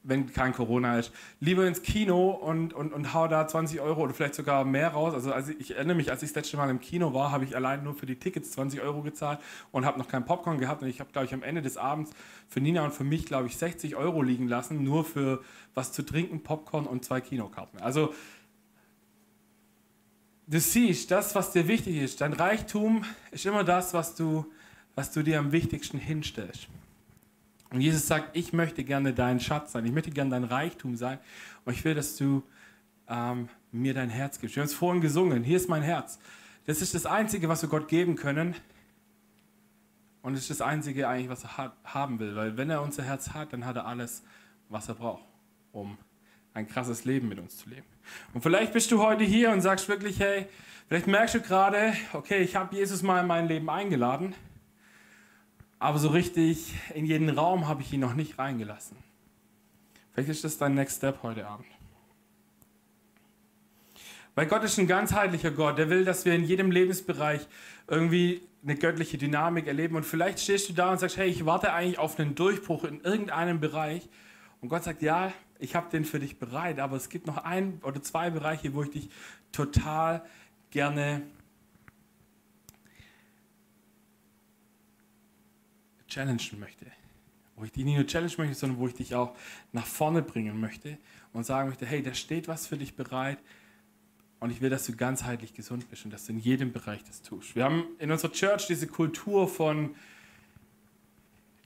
[0.04, 4.14] wenn kein Corona ist, lieber ins Kino und, und, und hau da 20 Euro oder
[4.14, 5.14] vielleicht sogar mehr raus.
[5.14, 7.58] Also, also ich erinnere mich, als ich das letzte Mal im Kino war, habe ich
[7.58, 9.40] allein nur für die Tickets 20 Euro gezahlt
[9.74, 10.82] und habe noch kein Popcorn gehabt.
[10.82, 12.12] Und ich habe, glaube ich, am Ende des Abends
[12.48, 15.44] für Nina und für mich, glaube ich, 60 Euro liegen lassen, nur für
[15.74, 17.82] was zu trinken, Popcorn und zwei Kinokarten.
[17.82, 18.14] Also
[20.50, 24.46] du siehst, das, was dir wichtig ist, dein Reichtum ist immer das, was du,
[24.96, 26.68] was du dir am wichtigsten hinstellst.
[27.72, 31.20] Und Jesus sagt, ich möchte gerne dein Schatz sein, ich möchte gerne dein Reichtum sein
[31.66, 32.42] und ich will, dass du
[33.08, 34.56] ähm, mir dein Herz gibst.
[34.56, 36.20] Wir haben es vorhin gesungen, hier ist mein Herz.
[36.66, 38.56] Das ist das Einzige, was wir Gott geben können
[40.24, 43.04] und es ist das Einzige eigentlich, was er hat, haben will, weil wenn er unser
[43.04, 44.24] Herz hat, dann hat er alles,
[44.68, 45.24] was er braucht,
[45.72, 45.98] um
[46.54, 47.86] ein krasses Leben mit uns zu leben.
[48.34, 50.48] Und vielleicht bist du heute hier und sagst wirklich, hey,
[50.88, 54.36] vielleicht merkst du gerade, okay, ich habe Jesus mal in mein Leben eingeladen,
[55.78, 58.98] aber so richtig in jeden Raum habe ich ihn noch nicht reingelassen.
[60.12, 61.68] Vielleicht ist das dein Next Step heute Abend.
[64.36, 67.48] Weil Gott ist ein ganzheitlicher Gott, der will, dass wir in jedem Lebensbereich
[67.88, 69.96] irgendwie eine göttliche Dynamik erleben.
[69.96, 73.02] Und vielleicht stehst du da und sagst, hey, ich warte eigentlich auf einen Durchbruch in
[73.02, 74.08] irgendeinem Bereich.
[74.62, 77.80] Und Gott sagt, ja, ich habe den für dich bereit, aber es gibt noch ein
[77.84, 79.10] oder zwei Bereiche, wo ich dich
[79.52, 80.26] total
[80.72, 81.22] gerne
[86.08, 86.86] challengen möchte.
[87.56, 89.36] Wo ich dich nicht nur challengen möchte, sondern wo ich dich auch
[89.74, 90.98] nach vorne bringen möchte
[91.34, 93.40] und sagen möchte, hey, da steht was für dich bereit
[94.40, 97.22] und ich will, dass du ganzheitlich gesund bist und dass du in jedem Bereich das
[97.22, 97.56] tust.
[97.56, 99.96] Wir haben in unserer Church diese Kultur von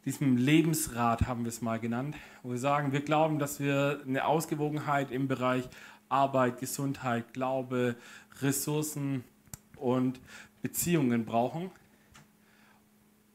[0.06, 4.26] diesem Lebensrat haben wir es mal genannt, wo wir sagen, wir glauben, dass wir eine
[4.26, 5.70] Ausgewogenheit im Bereich
[6.10, 7.96] Arbeit, Gesundheit, Glaube,
[8.42, 9.24] Ressourcen
[9.78, 10.20] und
[10.62, 11.72] Beziehungen brauchen.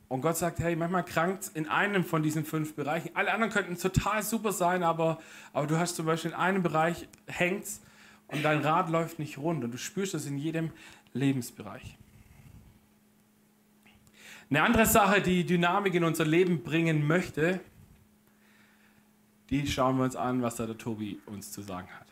[0.09, 3.11] Und Gott sagt, hey, manchmal krankt in einem von diesen fünf Bereichen.
[3.15, 5.19] Alle anderen könnten total super sein, aber,
[5.53, 7.83] aber du hast zum Beispiel in einem Bereich hängt's
[8.29, 10.71] und dein Rad läuft nicht rund und du spürst das in jedem
[11.13, 11.99] Lebensbereich.
[14.51, 17.61] Eine andere Sache, die Dynamik in unser Leben bringen möchte,
[19.51, 22.07] die schauen wir uns an, was da der Tobi uns zu sagen hat.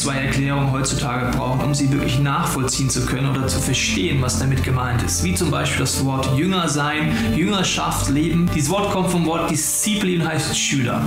[0.00, 4.64] Zwei Erklärungen heutzutage brauchen, um sie wirklich nachvollziehen zu können oder zu verstehen, was damit
[4.64, 5.22] gemeint ist.
[5.24, 8.48] Wie zum Beispiel das Wort Jünger sein, Jüngerschaft, Leben.
[8.54, 11.02] Dieses Wort kommt vom Wort Disziplin, heißt Schüler.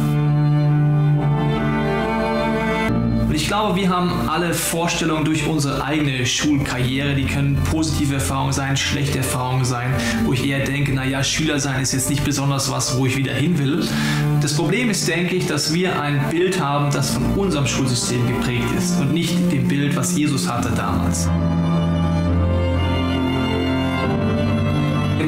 [3.33, 7.15] ich glaube, wir haben alle Vorstellungen durch unsere eigene Schulkarriere.
[7.15, 11.81] Die können positive Erfahrungen sein, schlechte Erfahrungen sein, wo ich eher denke, naja, Schüler sein
[11.81, 13.87] ist jetzt nicht besonders was, wo ich wieder hin will.
[14.43, 18.67] Das Problem ist, denke ich, dass wir ein Bild haben, das von unserem Schulsystem geprägt
[18.77, 21.29] ist und nicht dem Bild, was Jesus hatte damals.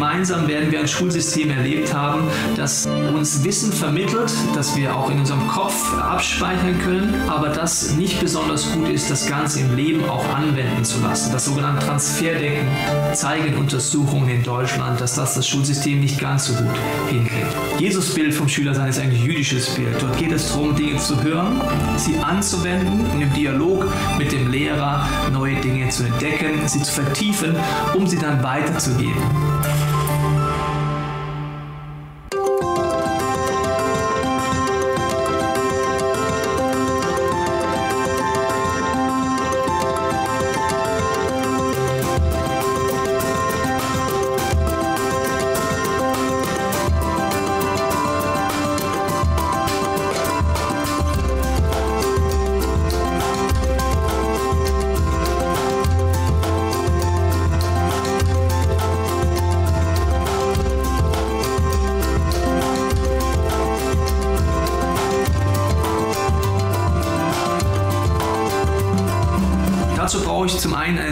[0.06, 5.18] Gemeinsam werden wir ein Schulsystem erlebt haben, das uns Wissen vermittelt, das wir auch in
[5.18, 10.24] unserem Kopf abspeichern können, aber das nicht besonders gut ist, das Ganze im Leben auch
[10.32, 11.32] anwenden zu lassen.
[11.32, 12.68] Das sogenannte Transferdenken
[13.13, 16.76] zeigen Untersuchungen in Deutschland, dass das das Schulsystem nicht ganz so gut
[17.10, 17.56] hinkriegt.
[17.80, 20.00] Jesus Bild vom Schülersein ist ein jüdisches Bild.
[20.00, 21.60] Dort geht es darum, Dinge zu hören,
[21.98, 23.88] sie anzuwenden und im Dialog
[24.20, 27.56] mit dem Lehrer neue Dinge zu entdecken, sie zu vertiefen,
[27.96, 29.24] um sie dann weiterzugeben.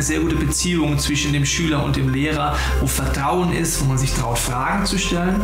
[0.04, 4.14] Sehr gute Beziehung zwischen dem Schüler und dem Lehrer, wo Vertrauen ist, wo man sich
[4.14, 5.42] traut, Fragen zu stellen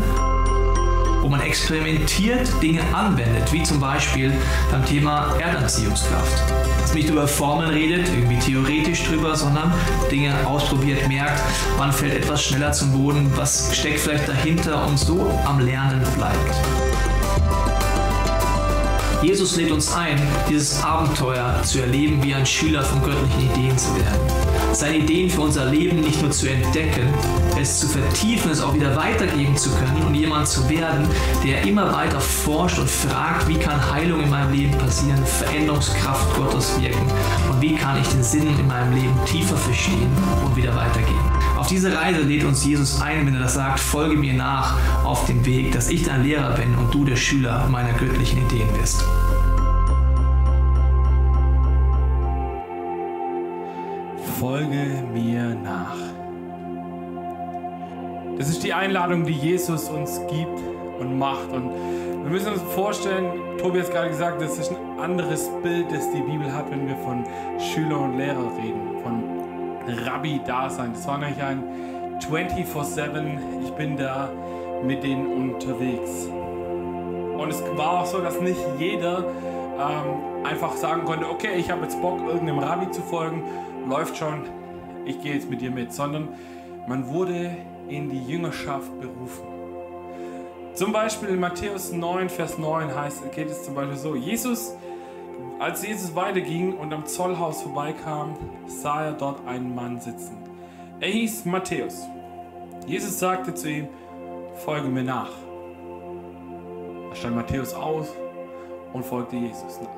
[1.22, 4.34] wo man experimentiert, Dinge anwendet, wie zum Beispiel
[4.72, 6.44] beim Thema Erdanziehungskraft.
[6.82, 9.72] Dass man nicht über Formeln redet, irgendwie theoretisch drüber, sondern
[10.10, 11.40] Dinge ausprobiert, merkt,
[11.78, 16.56] wann fällt etwas schneller zum Boden, was steckt vielleicht dahinter und so am Lernen bleibt.
[19.22, 20.18] Jesus lädt uns ein,
[20.50, 24.39] dieses Abenteuer zu erleben, wie ein Schüler von göttlichen Ideen zu werden.
[24.72, 27.08] Seine Ideen für unser Leben nicht nur zu entdecken,
[27.60, 31.08] es zu vertiefen, es auch wieder weitergeben zu können und jemand zu werden,
[31.44, 36.80] der immer weiter forscht und fragt, wie kann Heilung in meinem Leben passieren, Veränderungskraft Gottes
[36.80, 37.06] wirken
[37.52, 40.12] und wie kann ich den Sinn in meinem Leben tiefer verstehen
[40.46, 41.20] und wieder weitergeben.
[41.58, 45.26] Auf diese Reise lädt uns Jesus ein, wenn er das sagt, folge mir nach auf
[45.26, 49.04] dem Weg, dass ich dein Lehrer bin und du der Schüler meiner göttlichen Ideen bist.
[58.70, 60.60] Die Einladung, die Jesus uns gibt
[61.00, 61.50] und macht.
[61.52, 61.72] Und
[62.24, 66.22] wir müssen uns vorstellen, Tobi hat gerade gesagt, das ist ein anderes Bild, das die
[66.22, 67.24] Bibel hat, wenn wir von
[67.60, 69.24] Schüler und Lehrer reden, von
[70.06, 70.94] Rabbi-Dasein.
[70.94, 71.64] Das war nämlich ein
[72.20, 74.30] 24-7, ich bin da
[74.84, 76.28] mit denen unterwegs.
[76.28, 79.26] Und es war auch so, dass nicht jeder
[79.80, 83.42] ähm, einfach sagen konnte, okay, ich habe jetzt Bock, irgendeinem Rabbi zu folgen,
[83.90, 84.44] läuft schon,
[85.06, 86.28] ich gehe jetzt mit dir mit, sondern
[86.86, 87.58] man wurde
[87.90, 89.46] in die Jüngerschaft berufen.
[90.74, 94.76] Zum Beispiel in Matthäus 9, Vers 9 heißt, geht es zum Beispiel so, Jesus
[95.60, 100.38] als Jesus weiterging und am Zollhaus vorbeikam, sah er dort einen Mann sitzen.
[101.02, 102.08] Er hieß Matthäus.
[102.88, 103.88] Jesus sagte zu ihm,
[104.56, 105.32] folge mir nach.
[107.10, 108.08] Da stand Matthäus aus
[108.94, 109.90] und folgte Jesus nach.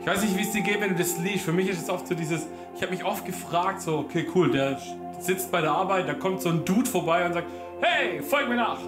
[0.00, 1.44] Ich weiß nicht, wie es dir geht, wenn du das liest.
[1.44, 4.50] Für mich ist es oft so dieses, ich habe mich oft gefragt, so, okay, cool,
[4.50, 4.78] der
[5.24, 7.48] sitzt bei der Arbeit, da kommt so ein Dude vorbei und sagt,
[7.80, 8.78] hey, folg mir nach.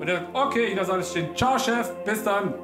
[0.00, 1.34] Und er sagt, okay, ich lasse alles stehen.
[1.36, 2.54] Ciao, Chef, bis dann.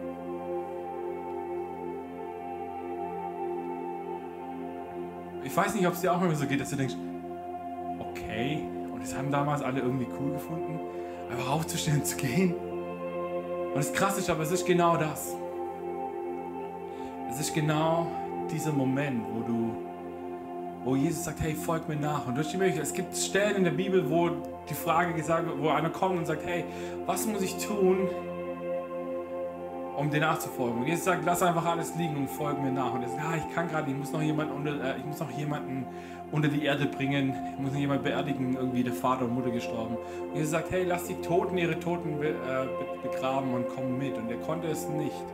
[5.48, 6.94] ich weiß nicht, ob es dir auch immer so geht, dass du denkst,
[7.98, 10.78] okay, und das haben damals alle irgendwie cool gefunden,
[11.30, 12.54] einfach aufzustehen, zu gehen.
[12.54, 15.34] Und das Krasse ist aber, es ist genau das.
[17.30, 18.08] Es ist genau
[18.50, 19.87] dieser Moment, wo du,
[20.84, 22.26] wo Jesus sagt, hey, folg mir nach.
[22.26, 24.30] Und durch die Möglichkeit, es gibt Stellen in der Bibel, wo
[24.68, 26.64] die Frage gesagt wird, wo einer kommt und sagt, hey,
[27.06, 28.08] was muss ich tun,
[29.96, 30.82] um dir nachzufolgen.
[30.82, 32.94] Und Jesus sagt, lass einfach alles liegen und folge mir nach.
[32.94, 35.18] Und er sagt, ah, ich kann gerade, ich muss noch jemanden unter, äh, ich muss
[35.18, 35.86] noch jemanden
[36.30, 39.96] unter die Erde bringen, ich muss noch jemanden beerdigen, irgendwie der Vater und Mutter gestorben.
[40.28, 42.66] Und Jesus sagt, hey, lass die Toten ihre Toten be, äh,
[43.02, 44.16] begraben und komm mit.
[44.16, 45.24] Und er konnte es nicht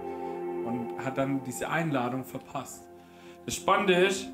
[0.65, 2.89] und hat dann diese Einladung verpasst.
[3.45, 4.31] Das Spannende ist,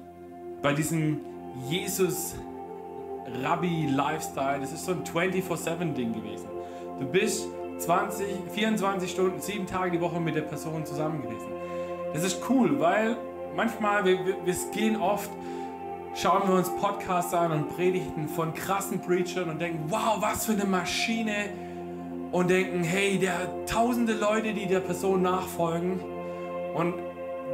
[0.62, 1.20] bei diesem
[1.68, 2.34] Jesus
[3.42, 6.48] Rabbi Lifestyle, das ist so ein 24/7 Ding gewesen.
[6.98, 7.46] Du bist
[7.78, 11.48] 20, 24 Stunden, 7 Tage die Woche mit der Person zusammen gewesen.
[12.12, 13.16] Das ist cool, weil
[13.56, 15.30] manchmal, wir, wir, wir gehen oft,
[16.14, 20.52] schauen wir uns Podcasts an und Predigten von krassen Preachern und denken, wow, was für
[20.52, 21.50] eine Maschine.
[22.32, 26.00] Und denken, hey, der tausende Leute, die der Person nachfolgen.
[26.74, 26.94] Und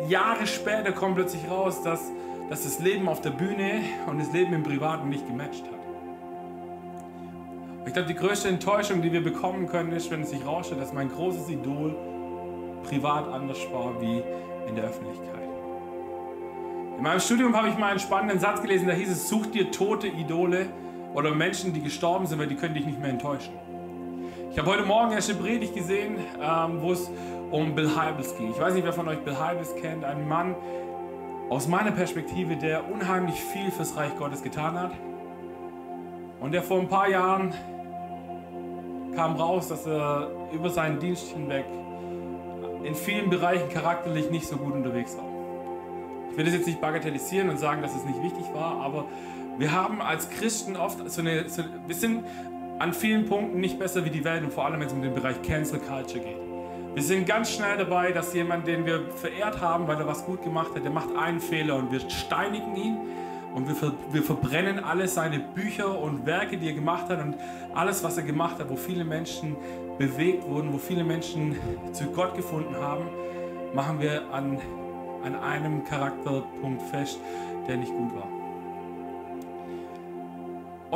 [0.08, 2.10] Jahre später kommt plötzlich raus, dass,
[2.48, 5.72] dass das Leben auf der Bühne und das Leben im Privaten nicht gematcht hat.
[7.86, 10.92] Ich glaube, die größte Enttäuschung, die wir bekommen können, ist, wenn es sich rausstellt, dass
[10.92, 11.94] mein großes Idol
[12.84, 14.22] privat anders war wie
[14.68, 15.36] in der Öffentlichkeit.
[16.96, 19.70] In meinem Studium habe ich mal einen spannenden Satz gelesen, da hieß es, such dir
[19.70, 20.66] tote Idole
[21.14, 23.52] oder Menschen, die gestorben sind, weil die können dich nicht mehr enttäuschen.
[24.50, 27.10] Ich habe heute Morgen erst eine Predigt gesehen, ähm, wo es
[27.50, 28.50] um Bill Hybels ging.
[28.50, 30.04] Ich weiß nicht, wer von euch Bill Hybels kennt.
[30.04, 30.54] Ein Mann
[31.48, 34.92] aus meiner Perspektive, der unheimlich viel fürs Reich Gottes getan hat.
[36.40, 37.54] Und der vor ein paar Jahren
[39.14, 41.64] kam raus, dass er über seinen Dienst hinweg
[42.82, 45.24] in vielen Bereichen charakterlich nicht so gut unterwegs war.
[46.30, 49.06] Ich will das jetzt nicht bagatellisieren und sagen, dass es nicht wichtig war, aber
[49.58, 52.24] wir haben als Christen oft so eine, so, wir sind
[52.78, 55.14] an vielen Punkten nicht besser wie die Welt und vor allem, wenn es um den
[55.14, 56.45] Bereich Cancel Culture geht.
[56.96, 60.42] Wir sind ganz schnell dabei, dass jemand, den wir verehrt haben, weil er was gut
[60.42, 62.96] gemacht hat, der macht einen Fehler und wir steinigen ihn
[63.54, 67.34] und wir, wir verbrennen alle seine Bücher und Werke, die er gemacht hat und
[67.74, 69.56] alles, was er gemacht hat, wo viele Menschen
[69.98, 71.54] bewegt wurden, wo viele Menschen
[71.92, 73.04] zu Gott gefunden haben,
[73.74, 74.58] machen wir an,
[75.22, 77.20] an einem Charakterpunkt fest,
[77.68, 78.35] der nicht gut war.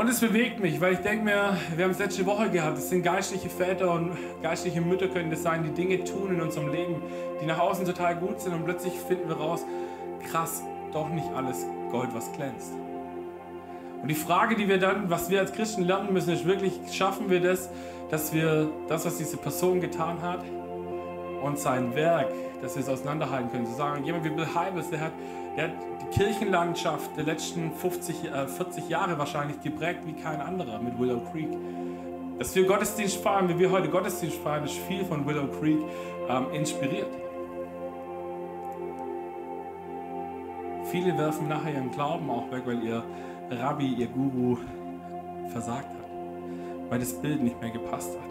[0.01, 2.89] Und es bewegt mich, weil ich denke mir, wir haben es letzte Woche gehabt, es
[2.89, 7.03] sind geistliche Väter und geistliche Mütter können das sein, die Dinge tun in unserem Leben,
[7.39, 9.63] die nach außen total gut sind und plötzlich finden wir raus,
[10.31, 10.63] krass,
[10.95, 12.73] doch nicht alles Gold, was glänzt.
[14.01, 17.29] Und die Frage, die wir dann, was wir als Christen lernen müssen, ist wirklich, schaffen
[17.29, 17.69] wir das,
[18.11, 20.43] dass wir das, was diese Person getan hat
[21.43, 22.29] und sein Werk,
[22.63, 23.67] dass wir es auseinanderhalten können.
[23.67, 25.13] Zu sagen, jemand wie Bill Hybels, der hat,
[25.63, 25.71] hat
[26.03, 31.21] die Kirchenlandschaft der letzten 50, äh, 40 Jahre wahrscheinlich geprägt wie kein anderer mit Willow
[31.31, 31.51] Creek.
[32.39, 35.79] Dass wir Gottesdienst feiern, wie wir heute Gottesdienst feiern, ist viel von Willow Creek
[36.29, 37.09] ähm, inspiriert.
[40.91, 43.05] Viele werfen nachher ihren Glauben auch weg, weil ihr
[43.51, 44.57] Rabbi, ihr Guru
[45.53, 48.31] versagt hat, weil das Bild nicht mehr gepasst hat.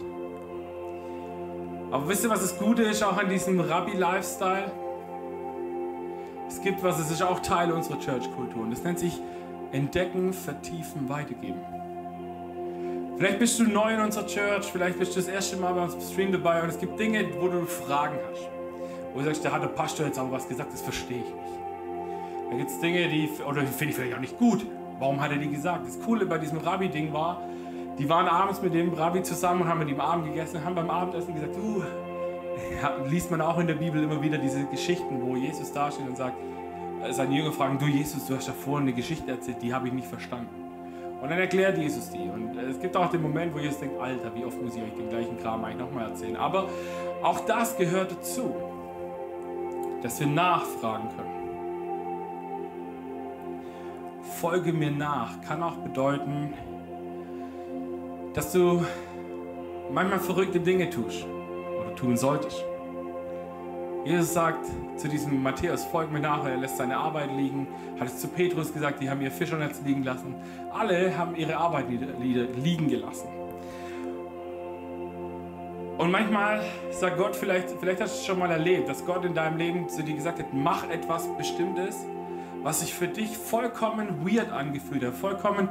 [1.91, 4.71] Aber wisst ihr, was das Gute ist auch an diesem Rabbi-Lifestyle?
[6.49, 9.21] Es gibt was, es ist auch Teil unserer Church-Kultur und das nennt sich
[9.71, 11.59] Entdecken, Vertiefen, Weitergeben.
[13.17, 16.31] Vielleicht bist du neu in unserer Church, vielleicht bist du das erste Mal beim Stream
[16.31, 18.49] dabei und es gibt Dinge, wo du Fragen hast.
[19.13, 22.49] Wo du sagst, da hat der Pastor jetzt aber was gesagt, das verstehe ich nicht.
[22.49, 24.65] Da gibt es Dinge, die, oder finde ich vielleicht auch nicht gut.
[24.97, 25.85] Warum hat er die gesagt?
[25.85, 27.43] Das Coole bei diesem Rabbi-Ding war,
[27.99, 30.89] die waren abends mit dem Rabbi zusammen und haben mit ihm Abend gegessen, haben beim
[30.89, 32.08] Abendessen gesagt, uh, ja,
[33.07, 36.37] liest man auch in der Bibel immer wieder diese Geschichten, wo Jesus dasteht und sagt,
[37.03, 39.87] äh, seine Jünger fragen, du Jesus, du hast ja vorhin eine Geschichte erzählt, die habe
[39.87, 40.49] ich nicht verstanden.
[41.21, 42.29] Und dann erklärt Jesus die.
[42.29, 44.81] Und äh, es gibt auch den Moment, wo Jesus denkt, Alter, wie oft muss ich
[44.81, 46.35] euch den gleichen Kram eigentlich nochmal erzählen.
[46.37, 46.69] Aber
[47.21, 48.53] auch das gehört dazu,
[50.01, 51.39] dass wir nachfragen können.
[54.39, 56.53] Folge mir nach kann auch bedeuten,
[58.33, 58.85] dass du
[59.91, 61.25] manchmal verrückte Dinge tust
[61.99, 62.63] tun solltest.
[64.05, 64.65] Jesus sagt
[64.97, 67.67] zu diesem Matthäus, folg mir nach, er lässt seine Arbeit liegen,
[67.99, 70.35] hat es zu Petrus gesagt, die haben ihr Fischernetz liegen lassen.
[70.71, 73.27] Alle haben ihre Arbeit liegen gelassen.
[75.97, 79.33] Und manchmal sagt Gott, vielleicht, vielleicht hast du es schon mal erlebt, dass Gott in
[79.33, 82.05] deinem Leben zu dir gesagt hat, mach etwas Bestimmtes
[82.63, 85.69] was sich für dich vollkommen weird angefühlt hat, vollkommen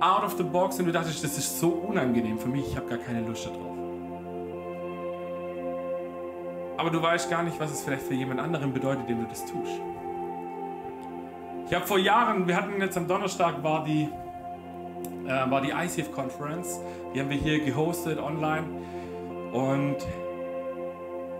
[0.00, 2.88] out of the box und du dachtest, das ist so unangenehm für mich, ich habe
[2.88, 3.75] gar keine Lust darauf.
[6.76, 9.44] Aber du weißt gar nicht, was es vielleicht für jemand anderen bedeutet, dem du das
[9.44, 9.80] tust.
[11.68, 14.08] Ich habe vor Jahren, wir hatten jetzt am Donnerstag war die,
[15.26, 16.80] äh, war die ICF Conference,
[17.12, 18.64] die haben wir hier gehostet online
[19.52, 19.96] und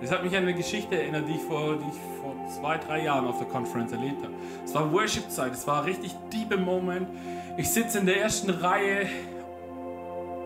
[0.00, 3.04] das hat mich an eine Geschichte erinnert, die ich vor, die ich vor zwei, drei
[3.04, 4.34] Jahren auf der Conference erlebt habe.
[4.64, 7.08] Es war Worship-Zeit, es war ein richtig deep Moment.
[7.56, 9.06] Ich sitze in der ersten Reihe,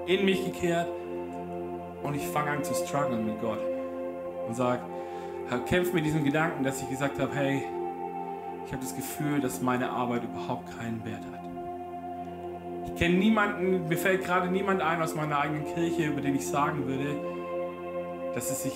[0.07, 0.89] in mich gekehrt
[2.03, 3.70] und ich fange an zu strugglen mit Gott
[4.51, 4.83] und sage,
[5.67, 7.63] kämpfe mit diesem Gedanken, dass ich gesagt habe, hey,
[8.67, 11.41] ich habe das Gefühl, dass meine Arbeit überhaupt keinen Wert hat.
[12.87, 16.47] Ich kenne niemanden, mir fällt gerade niemand ein aus meiner eigenen Kirche, über den ich
[16.47, 17.17] sagen würde,
[18.35, 18.75] dass es sich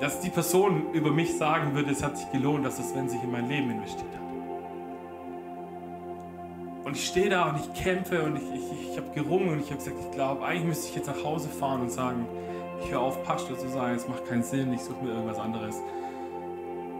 [0.00, 3.22] dass die Person über mich sagen würde, es hat sich gelohnt, dass das Sven sich
[3.22, 4.20] in mein Leben investiert hat.
[6.84, 9.70] Und ich stehe da und ich kämpfe und ich, ich, ich habe gerungen und ich
[9.70, 12.26] habe gesagt, ich glaube, eigentlich müsste ich jetzt nach Hause fahren und sagen,
[12.82, 15.80] ich höre auf, Pastor zu sein, es macht keinen Sinn, ich suche mir irgendwas anderes.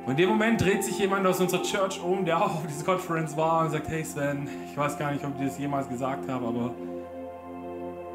[0.06, 2.84] Und in dem Moment dreht sich jemand aus unserer Church um, der auch auf dieser
[2.84, 5.88] Conference war und sagt, hey Sven, ich weiß gar nicht, ob ich dir das jemals
[5.88, 6.74] gesagt habe, aber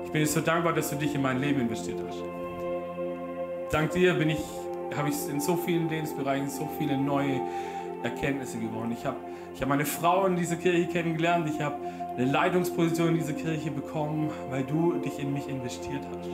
[0.06, 2.24] ich bin dir so dankbar, dass du dich in mein Leben investiert hast.
[3.72, 4.40] Dank dir bin ich
[4.96, 7.42] habe ich in so vielen Lebensbereichen so viele neue
[8.04, 8.96] Erkenntnisse gewonnen.
[8.98, 9.18] Ich habe
[9.54, 11.50] ich hab meine Frau in dieser Kirche kennengelernt.
[11.54, 11.76] Ich habe
[12.16, 16.30] eine Leitungsposition in dieser Kirche bekommen, weil du dich in mich investiert hast.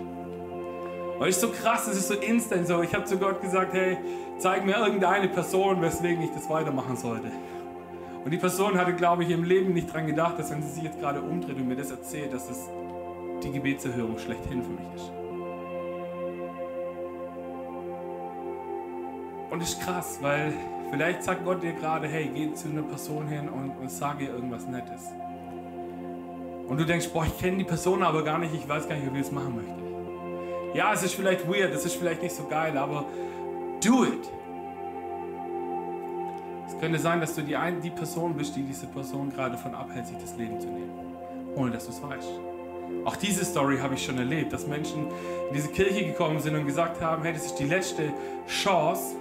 [1.18, 2.82] Weil es so krass, es ist so instant so.
[2.82, 3.98] Ich habe zu Gott gesagt, hey,
[4.38, 7.32] zeig mir irgendeine Person, weswegen ich das weitermachen sollte.
[8.26, 10.84] Und die Person hatte, glaube ich, im Leben nicht daran gedacht, dass wenn sie sich
[10.84, 12.70] jetzt gerade umdreht und mir das erzählt, dass es
[13.44, 15.12] die Gebetserhörung schlechthin für mich ist.
[19.52, 20.54] Und das ist krass, weil
[20.90, 24.30] vielleicht sagt Gott dir gerade, hey, geh zu einer Person hin und, und sag ihr
[24.30, 25.12] irgendwas Nettes.
[26.68, 29.14] Und du denkst, boah, ich kenne die Person aber gar nicht, ich weiß gar nicht,
[29.14, 29.85] wie ich das machen möchte.
[30.76, 33.06] Ja, es ist vielleicht weird, es ist vielleicht nicht so geil, aber
[33.82, 34.30] do it.
[36.68, 39.74] Es könnte sein, dass du die, ein, die Person bist, die diese Person gerade von
[39.74, 40.92] abhält, sich das Leben zu nehmen,
[41.56, 42.28] ohne dass du es weißt.
[43.06, 45.08] Auch diese Story habe ich schon erlebt, dass Menschen
[45.48, 48.12] in diese Kirche gekommen sind und gesagt haben, hey, das ist die letzte
[48.46, 49.16] Chance,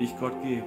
[0.00, 0.64] die ich Gott gebe.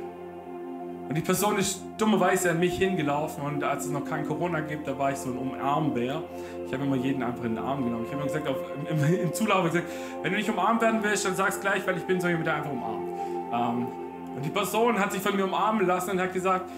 [1.08, 4.88] Und die Person ist dummerweise an mich hingelaufen und als es noch kein Corona gibt,
[4.88, 6.24] da war ich so ein Umarmbär.
[6.66, 8.06] Ich habe immer jeden einfach in den Arm genommen.
[8.06, 8.58] Ich habe immer gesagt, auf,
[8.90, 9.86] im, im, Zulauf gesagt,
[10.24, 12.56] wenn du nicht umarmt werden willst, dann sag's gleich, weil ich bin so jemand, der
[12.56, 13.08] einfach umarmt.
[13.54, 13.88] Ähm,
[14.36, 16.70] und die Person hat sich von mir umarmen lassen und hat gesagt,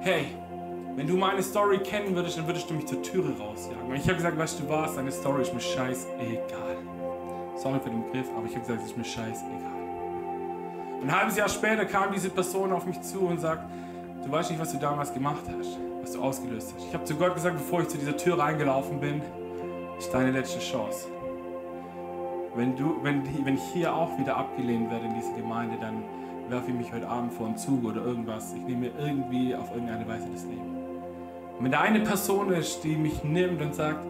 [0.00, 0.26] hey,
[0.94, 3.88] wenn du meine Story kennen würdest, dann würdest du mich zur Türe rausjagen.
[3.88, 6.76] Und ich habe gesagt, weißt du was, deine Story ist mir scheißegal.
[7.56, 9.81] Sorry für den Begriff, aber ich habe gesagt, es ist mir scheißegal.
[11.02, 13.64] Ein halbes Jahr später kam diese Person auf mich zu und sagt,
[14.24, 16.86] du weißt nicht, was du damals gemacht hast, was du ausgelöst hast.
[16.86, 19.20] Ich habe zu Gott gesagt, bevor ich zu dieser Tür reingelaufen bin,
[19.98, 21.08] ist deine letzte Chance.
[22.54, 26.04] Wenn, du, wenn, wenn ich hier auch wieder abgelehnt werde in dieser Gemeinde, dann
[26.48, 28.52] werfe ich mich heute Abend vor einen Zug oder irgendwas.
[28.52, 30.76] Ich nehme mir irgendwie auf irgendeine Weise das Leben.
[31.58, 34.04] Und wenn da eine Person ist, die mich nimmt und sagt,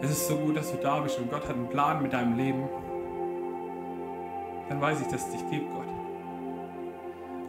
[0.00, 2.36] es ist so gut, dass du da bist und Gott hat einen Plan mit deinem
[2.38, 2.64] Leben,
[4.70, 5.79] dann weiß ich, dass es dich gibt, Gott.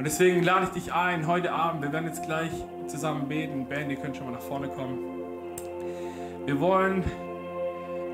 [0.01, 2.49] Und deswegen lade ich dich ein, heute Abend, wir werden jetzt gleich
[2.87, 3.67] zusammen beten.
[3.67, 4.97] Band, ihr könnt schon mal nach vorne kommen.
[6.43, 7.03] Wir wollen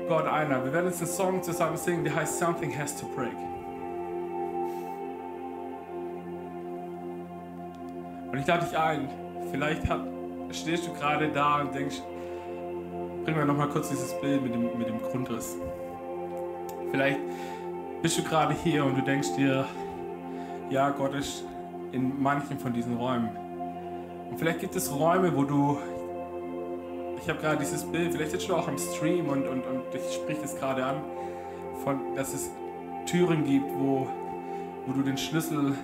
[0.06, 0.66] Gott einladen.
[0.66, 3.32] Wir werden jetzt einen Song zusammen singen, der heißt Something Has to Break.
[8.32, 9.08] Und ich lade dich ein,
[9.50, 10.02] vielleicht hat,
[10.50, 12.02] stehst du gerade da und denkst,
[13.24, 15.56] bring mir nochmal kurz dieses Bild mit dem, mit dem Grundriss.
[16.90, 17.20] Vielleicht
[18.02, 19.64] bist du gerade hier und du denkst dir,
[20.68, 21.44] ja, Gott ist
[21.92, 23.30] in manchen von diesen Räumen.
[24.30, 25.78] Und vielleicht gibt es Räume, wo du,
[27.20, 30.14] ich habe gerade dieses Bild, vielleicht sitzt du auch im Stream und, und, und ich
[30.14, 30.96] sprich das gerade an,
[31.82, 32.50] von, dass es
[33.06, 34.06] Türen gibt, wo,
[34.86, 35.74] wo du den Schlüssel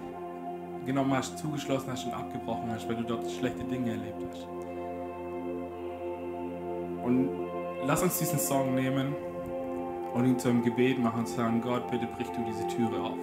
[0.85, 4.47] genommen hast, zugeschlossen hast und abgebrochen hast, weil du dort schlechte Dinge erlebt hast.
[7.03, 7.31] Und
[7.87, 9.15] lass uns diesen Song nehmen
[10.13, 13.17] und ihn zu einem Gebet machen und sagen, Gott, bitte brich du diese Türe auf.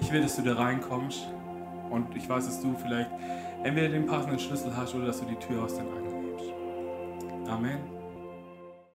[0.00, 1.28] Ich will, dass du da reinkommst
[1.90, 3.10] und ich weiß, dass du vielleicht
[3.62, 6.52] entweder den passenden Schlüssel hast oder dass du die Tür aus den Angeln hebst.
[7.48, 8.03] Amen.